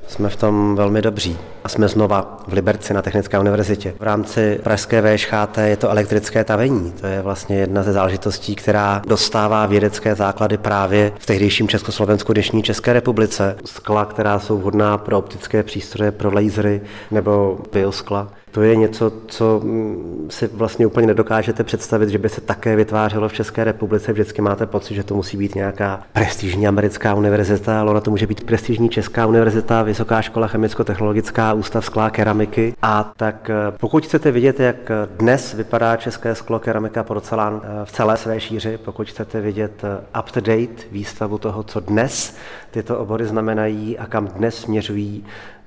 jsme 0.08 0.30
v 0.30 0.36
tom 0.36 0.76
velmi 0.76 1.02
dobří. 1.02 1.38
A 1.64 1.70
jsme 1.70 1.88
znova 1.88 2.38
v 2.48 2.54
Liberci 2.54 2.94
na 2.94 3.02
Technické 3.02 3.40
univerzitě. 3.40 3.94
V 4.00 4.04
rámci 4.04 4.60
Pražské 4.64 5.02
VŠHT 5.02 5.58
je 5.58 5.78
to 5.78 5.90
elektrické 5.90 6.44
tavení. 6.44 6.92
To 6.92 7.08
je 7.08 7.22
vlastně 7.22 7.58
jedna 7.58 7.84
ze 7.84 7.94
záležitostí, 7.94 8.56
která 8.56 9.02
dostává 9.08 9.66
vědecké 9.66 10.16
základy 10.16 10.58
právě 10.58 11.12
v 11.20 11.26
tehdejším 11.26 11.68
Československu, 11.68 12.34
dnešní 12.34 12.64
České 12.64 12.94
republice. 12.94 13.56
Skla, 13.66 14.06
která 14.06 14.40
jsou 14.40 14.58
vhodná 14.58 14.98
pro 14.98 15.18
optické 15.18 15.64
přístroje, 15.64 16.12
pro 16.12 16.34
lasery 16.34 16.82
nebo 17.12 17.60
bioskla. 17.74 18.28
To 18.52 18.62
je 18.62 18.76
něco, 18.76 19.14
co 19.28 19.62
mm, 19.64 20.28
si 20.30 20.48
vlastně 20.48 20.88
úplně 20.88 21.08
nedokážete 21.08 21.64
představit, 21.64 22.10
že 22.10 22.18
by 22.18 22.30
se 22.30 22.42
také 22.42 22.76
vytvářelo 22.76 23.30
v 23.30 23.34
České 23.34 23.64
republice. 23.64 24.14
Vždycky 24.14 24.42
máte 24.42 24.66
pocit, 24.66 24.96
že 24.96 25.04
to 25.04 25.16
musí 25.16 25.38
být 25.38 25.56
nějaká 25.56 26.02
prestižní 26.14 26.68
americká 26.68 27.14
univerzita, 27.14 27.80
ale 27.80 27.92
ona 27.92 28.02
to 28.02 28.12
může 28.12 28.28
být 28.28 28.44
prestižní 28.44 28.90
česká 28.90 29.26
univerzita, 29.26 29.84
Vysoká 29.84 30.22
škola 30.22 30.48
chemicko-technologická, 30.48 31.54
Ústav 31.54 31.86
skla 31.86 32.10
keramika. 32.10 32.62
A 32.82 33.14
tak 33.18 33.50
eh, 33.50 33.54
pokud 33.80 34.06
chcete 34.06 34.32
vidět, 34.32 34.60
jak 34.60 34.92
dnes 35.18 35.54
vypadá 35.54 35.96
české 35.96 36.36
sklo, 36.36 36.60
keramika, 36.60 37.04
porcelán 37.04 37.62
eh, 37.64 37.86
v 37.86 37.92
celé 37.92 38.18
své 38.18 38.40
šíři, 38.40 38.78
pokud 38.78 39.08
chcete 39.08 39.42
vidět 39.42 39.84
eh, 39.84 40.20
up-to-date 40.20 40.84
výstavu 40.92 41.38
toho, 41.38 41.64
co 41.64 41.80
dnes 41.80 42.36
tyto 42.72 43.00
obory 43.00 43.26
znamenají 43.26 43.98
a 43.98 44.06
kam 44.06 44.28
dnes 44.28 44.56
směřují, 44.56 45.24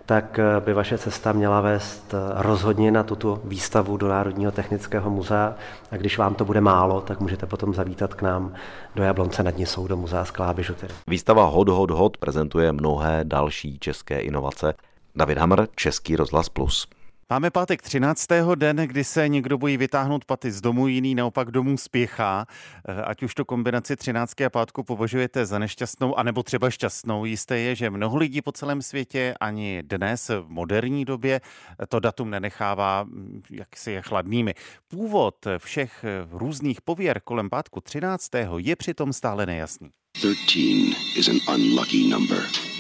tak 0.07 0.39
eh, 0.39 0.61
by 0.61 0.73
vaše 0.73 0.99
cesta 0.99 1.33
měla 1.33 1.61
vést 1.61 2.15
eh, 2.15 2.19
rozhodně 2.35 2.91
na 2.91 3.03
tuto 3.03 3.41
výstavu 3.45 3.97
do 3.97 4.09
Národního 4.09 4.53
technického 4.53 5.11
muzea. 5.11 5.55
A 5.91 5.97
když 5.97 6.19
vám 6.19 6.35
to 6.35 6.45
bude 6.45 6.61
málo, 6.61 7.01
tak 7.01 7.21
můžete 7.21 7.47
potom 7.47 7.75
zavítat 7.75 8.15
k 8.15 8.23
nám 8.23 8.55
do 8.95 9.03
Jablonce 9.03 9.43
nad 9.43 9.57
Nisou, 9.57 9.87
do 9.87 9.97
Muzea 9.97 10.25
skla 10.25 10.55
bižutery. 10.55 10.95
Výstava 11.09 11.45
Hod, 11.45 11.69
Hod, 11.69 11.91
Hod 11.91 12.17
prezentuje 12.17 12.73
mnohé 12.73 13.21
další 13.25 13.79
české 13.79 14.21
inovace. 14.21 14.75
David 15.17 15.39
Hammer, 15.39 15.69
Český 15.77 16.17
rozhlas 16.17 16.49
Plus. 16.49 16.89
Máme 17.35 17.51
pátek 17.51 17.83
13. 17.83 18.27
den, 18.55 18.77
kdy 18.77 19.05
se 19.05 19.29
někdo 19.29 19.59
bojí 19.59 19.77
vytáhnout 19.77 20.25
paty 20.25 20.53
z 20.53 20.61
domu, 20.61 20.89
jiný 20.89 21.15
naopak 21.15 21.51
domů 21.51 21.77
spěchá. 21.77 22.47
Eh, 22.89 23.03
ať 23.03 23.23
už 23.23 23.35
to 23.35 23.45
kombinaci 23.45 23.97
13. 23.97 24.45
a 24.45 24.51
pátku 24.51 24.83
považujete 24.83 25.47
za 25.47 25.59
nešťastnou, 25.59 26.19
anebo 26.19 26.43
třeba 26.43 26.71
šťastnou. 26.71 27.25
Jisté 27.25 27.59
je, 27.59 27.75
že 27.75 27.91
mnoho 27.91 28.17
lidí 28.17 28.43
po 28.43 28.53
celém 28.53 28.83
světě 28.83 29.35
ani 29.41 29.83
dnes 29.83 30.29
v 30.29 30.45
moderní 30.49 31.05
době 31.05 31.41
to 31.89 32.01
datum 32.01 32.31
nenechává 32.31 33.03
hm, 33.03 33.43
jak 33.51 33.77
si 33.77 33.91
je 33.91 34.03
chladnými. 34.03 34.55
Původ 34.89 35.35
všech 35.59 36.05
různých 36.31 36.81
pověr 36.81 37.21
kolem 37.25 37.51
pátku 37.51 37.81
13. 37.81 38.31
je 38.57 38.77
přitom 38.77 39.13
stále 39.13 39.47
nejasný. 39.47 39.91
13 40.13 40.97
is 41.17 41.29
an 41.29 41.55
unlucky 41.55 42.09
number. 42.09 42.74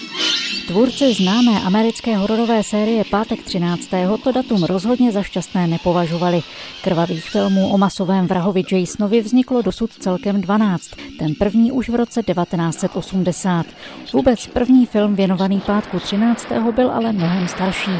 Tvůrci 0.66 1.14
známé 1.14 1.60
americké 1.60 2.16
hororové 2.16 2.62
série 2.62 3.04
Pátek 3.10 3.42
13. 3.42 3.90
to 4.24 4.32
datum 4.32 4.64
rozhodně 4.64 5.12
za 5.12 5.22
šťastné 5.22 5.66
nepovažovali. 5.66 6.42
Krvavých 6.82 7.30
filmů 7.30 7.68
o 7.74 7.78
masovém 7.78 8.26
vrahovi 8.26 8.62
Jasonovi 8.72 9.20
vzniklo 9.20 9.62
dosud 9.62 9.90
celkem 9.92 10.40
12. 10.40 10.90
Ten 11.18 11.34
první 11.34 11.72
už 11.72 11.88
v 11.88 11.94
roce 11.94 12.22
1980. 12.22 13.66
Vůbec 14.12 14.46
první 14.46 14.86
film 14.86 15.14
věnovaný 15.14 15.60
Pátku 15.66 16.00
13. 16.00 16.46
byl 16.74 16.90
ale 16.90 17.12
mnohem 17.12 17.48
starší. 17.48 17.90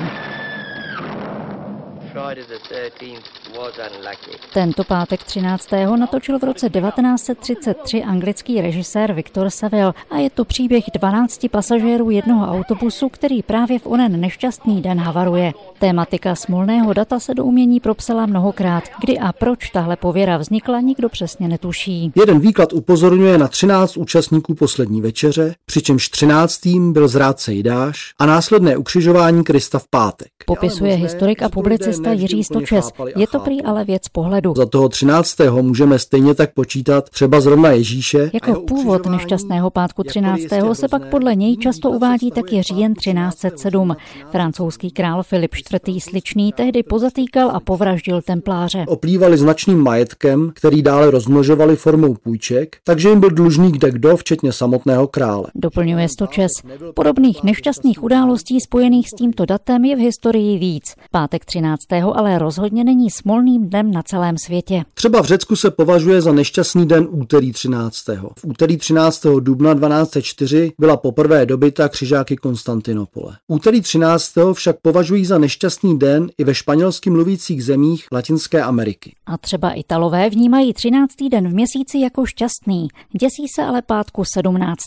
Tento 4.52 4.84
pátek 4.84 5.24
13. 5.24 5.70
natočil 5.96 6.38
v 6.38 6.44
roce 6.44 6.70
1933 6.70 8.02
anglický 8.02 8.60
režisér 8.60 9.12
Viktor 9.12 9.50
Saville 9.50 9.92
a 10.10 10.18
je 10.18 10.30
to 10.30 10.44
příběh 10.44 10.84
12 10.94 11.46
pasažérů 11.50 12.10
jednoho 12.10 12.46
autobusu, 12.46 13.08
který 13.08 13.42
právě 13.42 13.78
v 13.78 13.86
onen 13.86 14.20
nešťastný 14.20 14.82
den 14.82 15.00
havaruje. 15.00 15.52
Tématika 15.78 16.34
smolného 16.34 16.92
data 16.92 17.20
se 17.20 17.34
do 17.34 17.44
umění 17.44 17.80
propsala 17.80 18.26
mnohokrát. 18.26 18.84
Kdy 19.00 19.18
a 19.18 19.32
proč 19.32 19.70
tahle 19.70 19.96
pověra 19.96 20.36
vznikla, 20.36 20.80
nikdo 20.80 21.08
přesně 21.08 21.48
netuší. 21.48 22.12
Jeden 22.16 22.40
výklad 22.40 22.72
upozorňuje 22.72 23.38
na 23.38 23.48
13 23.48 23.96
účastníků 23.96 24.54
poslední 24.54 25.00
večeře, 25.00 25.54
přičemž 25.66 26.08
13. 26.08 26.60
byl 26.66 27.08
zrádce 27.08 27.52
Jidáš 27.52 28.12
a 28.18 28.26
následné 28.26 28.76
ukřižování 28.76 29.44
Krista 29.44 29.78
v 29.78 29.88
pátek. 29.88 30.28
Popisuje 30.46 30.94
historik 30.94 31.42
a 31.42 31.48
publicista 31.48 32.14
Jiří 32.24 32.44
Stočes. 32.44 32.92
Je 33.16 33.26
to 33.26 33.40
prý 33.40 33.62
ale 33.62 33.84
věc 33.84 34.08
pohledu. 34.08 34.54
Za 34.56 34.66
toho 34.66 34.88
13. 34.88 35.36
můžeme 35.60 35.98
stejně 35.98 36.34
tak 36.34 36.54
počítat 36.54 37.10
třeba 37.10 37.40
zrovna 37.40 37.70
Ježíše. 37.70 38.30
Jako 38.32 38.60
původ 38.60 39.06
nešťastného 39.06 39.70
pátku 39.70 40.02
13. 40.02 40.42
se 40.72 40.88
pak 40.88 41.10
podle 41.10 41.34
něj 41.34 41.56
často 41.56 41.90
uvádí 41.90 42.30
taky 42.30 42.62
říjen 42.62 42.94
1307. 42.94 43.96
Francouzský 44.30 44.90
král 44.90 45.22
Filip 45.22 45.54
IV. 45.54 46.02
Sličný 46.02 46.52
tehdy 46.52 46.82
pozatýkal 46.82 47.50
a 47.50 47.60
povraždil 47.60 48.22
templáře. 48.22 48.84
Oplývali 48.88 49.38
značným 49.38 49.78
majetkem, 49.78 50.52
který 50.54 50.82
dále 50.82 51.10
rozmnožovali 51.10 51.76
formou 51.76 52.14
půjček, 52.14 52.76
takže 52.84 53.08
jim 53.08 53.20
byl 53.20 53.30
dlužný 53.30 53.72
kde 53.72 53.90
kdo, 53.90 54.16
včetně 54.16 54.52
samotného 54.52 55.06
krále. 55.06 55.46
Doplňuje 55.54 56.08
Stočes. 56.08 56.52
Podobných 56.94 57.42
nešťastných 57.42 58.02
událostí 58.02 58.60
spojených 58.60 59.08
s 59.08 59.14
tímto 59.18 59.46
datem 59.46 59.84
je 59.84 59.96
v 59.96 59.98
historii 59.98 60.58
víc. 60.58 60.94
Pátek 61.10 61.44
13. 61.44 61.80
ale 62.16 62.38
rozhodně 62.38 62.84
není 62.84 63.10
smolným 63.10 63.68
dnem 63.68 63.90
na 63.90 64.02
celém 64.02 64.36
světě. 64.46 64.82
Třeba 64.94 65.22
v 65.22 65.26
Řecku 65.26 65.56
se 65.56 65.70
považuje 65.70 66.22
za 66.22 66.32
nešťastný 66.32 66.88
den 66.88 67.06
úterý 67.10 67.52
13. 67.52 67.96
V 68.38 68.44
úterý 68.44 68.76
13. 68.76 69.26
dubna 69.40 69.74
1204 69.74 70.72
byla 70.78 70.96
poprvé 70.96 71.46
dobyta 71.46 71.88
křižáky 71.88 72.36
Konstantinopole. 72.36 73.36
Úterý 73.48 73.80
13. 73.80 74.32
však 74.52 74.76
považují 74.82 75.24
za 75.24 75.38
nešťastný 75.38 75.98
den 75.98 76.30
i 76.38 76.44
ve 76.44 76.54
španělsky 76.54 77.10
mluvících 77.10 77.64
zemích 77.64 78.06
Latinské 78.12 78.62
Ameriky. 78.62 79.12
A 79.26 79.38
třeba 79.38 79.70
Italové 79.70 80.30
vnímají 80.30 80.74
13. 80.74 81.08
den 81.30 81.48
v 81.48 81.54
měsíci 81.54 81.98
jako 81.98 82.26
šťastný, 82.26 82.88
děsí 83.20 83.48
se 83.54 83.62
ale 83.62 83.82
pátku 83.82 84.22
17. 84.34 84.78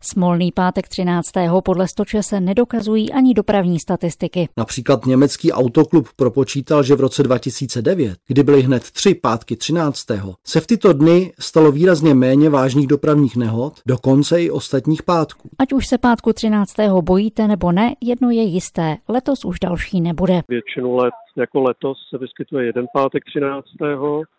Smolný 0.00 0.52
pátek 0.52 0.88
13. 0.88 1.26
podle 1.64 1.88
Stoče 1.88 2.22
se 2.22 2.40
nedokazují 2.40 3.12
ani 3.12 3.34
dopravní 3.34 3.78
statistiky. 3.80 4.48
Například 4.56 5.06
německý 5.06 5.52
autoklub 5.52 6.08
propočítá 6.16 6.53
vypočítal, 6.54 6.82
že 6.82 6.94
v 6.94 7.00
roce 7.00 7.22
2009, 7.22 8.18
kdy 8.28 8.42
byly 8.42 8.62
hned 8.62 8.90
tři 8.90 9.14
pátky 9.14 9.56
13. 9.56 10.06
se 10.44 10.60
v 10.60 10.66
tyto 10.66 10.92
dny 10.92 11.32
stalo 11.38 11.72
výrazně 11.72 12.14
méně 12.14 12.50
vážných 12.50 12.86
dopravních 12.86 13.36
nehod, 13.36 13.80
dokonce 13.86 14.42
i 14.42 14.50
ostatních 14.50 15.02
pátků. 15.02 15.50
Ať 15.58 15.72
už 15.72 15.86
se 15.86 15.98
pátku 15.98 16.32
13. 16.32 16.74
bojíte 17.00 17.48
nebo 17.48 17.72
ne, 17.72 17.94
jedno 18.00 18.30
je 18.30 18.42
jisté, 18.42 18.96
letos 19.08 19.44
už 19.44 19.60
další 19.60 20.00
nebude. 20.00 20.42
Většinu 20.48 20.96
let 20.96 21.14
jako 21.36 21.60
letos 21.60 21.98
se 22.10 22.18
vyskytuje 22.18 22.66
jeden 22.66 22.86
pátek 22.94 23.24
13. 23.24 23.66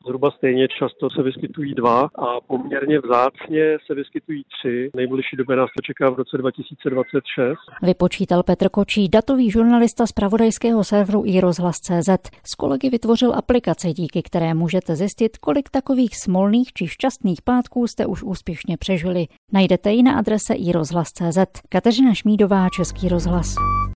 Zhruba 0.06 0.32
stejně 0.32 0.68
často 0.68 1.10
se 1.10 1.24
vyskytují 1.24 1.74
dva 1.74 2.02
a 2.02 2.42
poměrně 2.48 3.00
vzácně 3.00 3.78
se 3.86 3.96
vyskytují 3.96 4.44
tři. 4.44 4.90
Nejbližší 4.96 5.38
době 5.38 5.56
nás 5.56 5.70
to 5.78 5.82
čeká 5.82 6.10
v 6.10 6.16
roce 6.16 6.38
2026. 6.38 7.58
Vypočítal 7.82 8.44
Petr 8.44 8.70
Kočí, 8.70 9.10
datový 9.10 9.52
žurnalista 9.52 10.08
z 10.08 10.12
pravodajského 10.12 10.84
serveru 10.84 11.24
iRozhlas.cz. 11.26 12.10
S 12.44 12.56
kolegy 12.56 12.90
vytvořil 12.90 13.34
aplikaci, 13.36 13.94
díky 13.94 14.22
které 14.22 14.54
můžete 14.54 14.96
zjistit, 14.96 15.38
kolik 15.38 15.70
takových 15.70 16.18
smolných 16.18 16.74
či 16.74 16.88
šťastných 16.88 17.42
pátků 17.42 17.88
jste 17.88 18.06
už 18.06 18.24
úspěšně 18.24 18.78
přežili. 18.78 19.26
Najdete 19.54 19.92
ji 19.92 20.04
na 20.04 20.18
adrese 20.18 20.54
iRozhlas.cz. 20.54 21.38
Kateřina 21.70 22.14
Šmídová, 22.14 22.68
Český 22.70 23.10
rozhlas. 23.10 23.56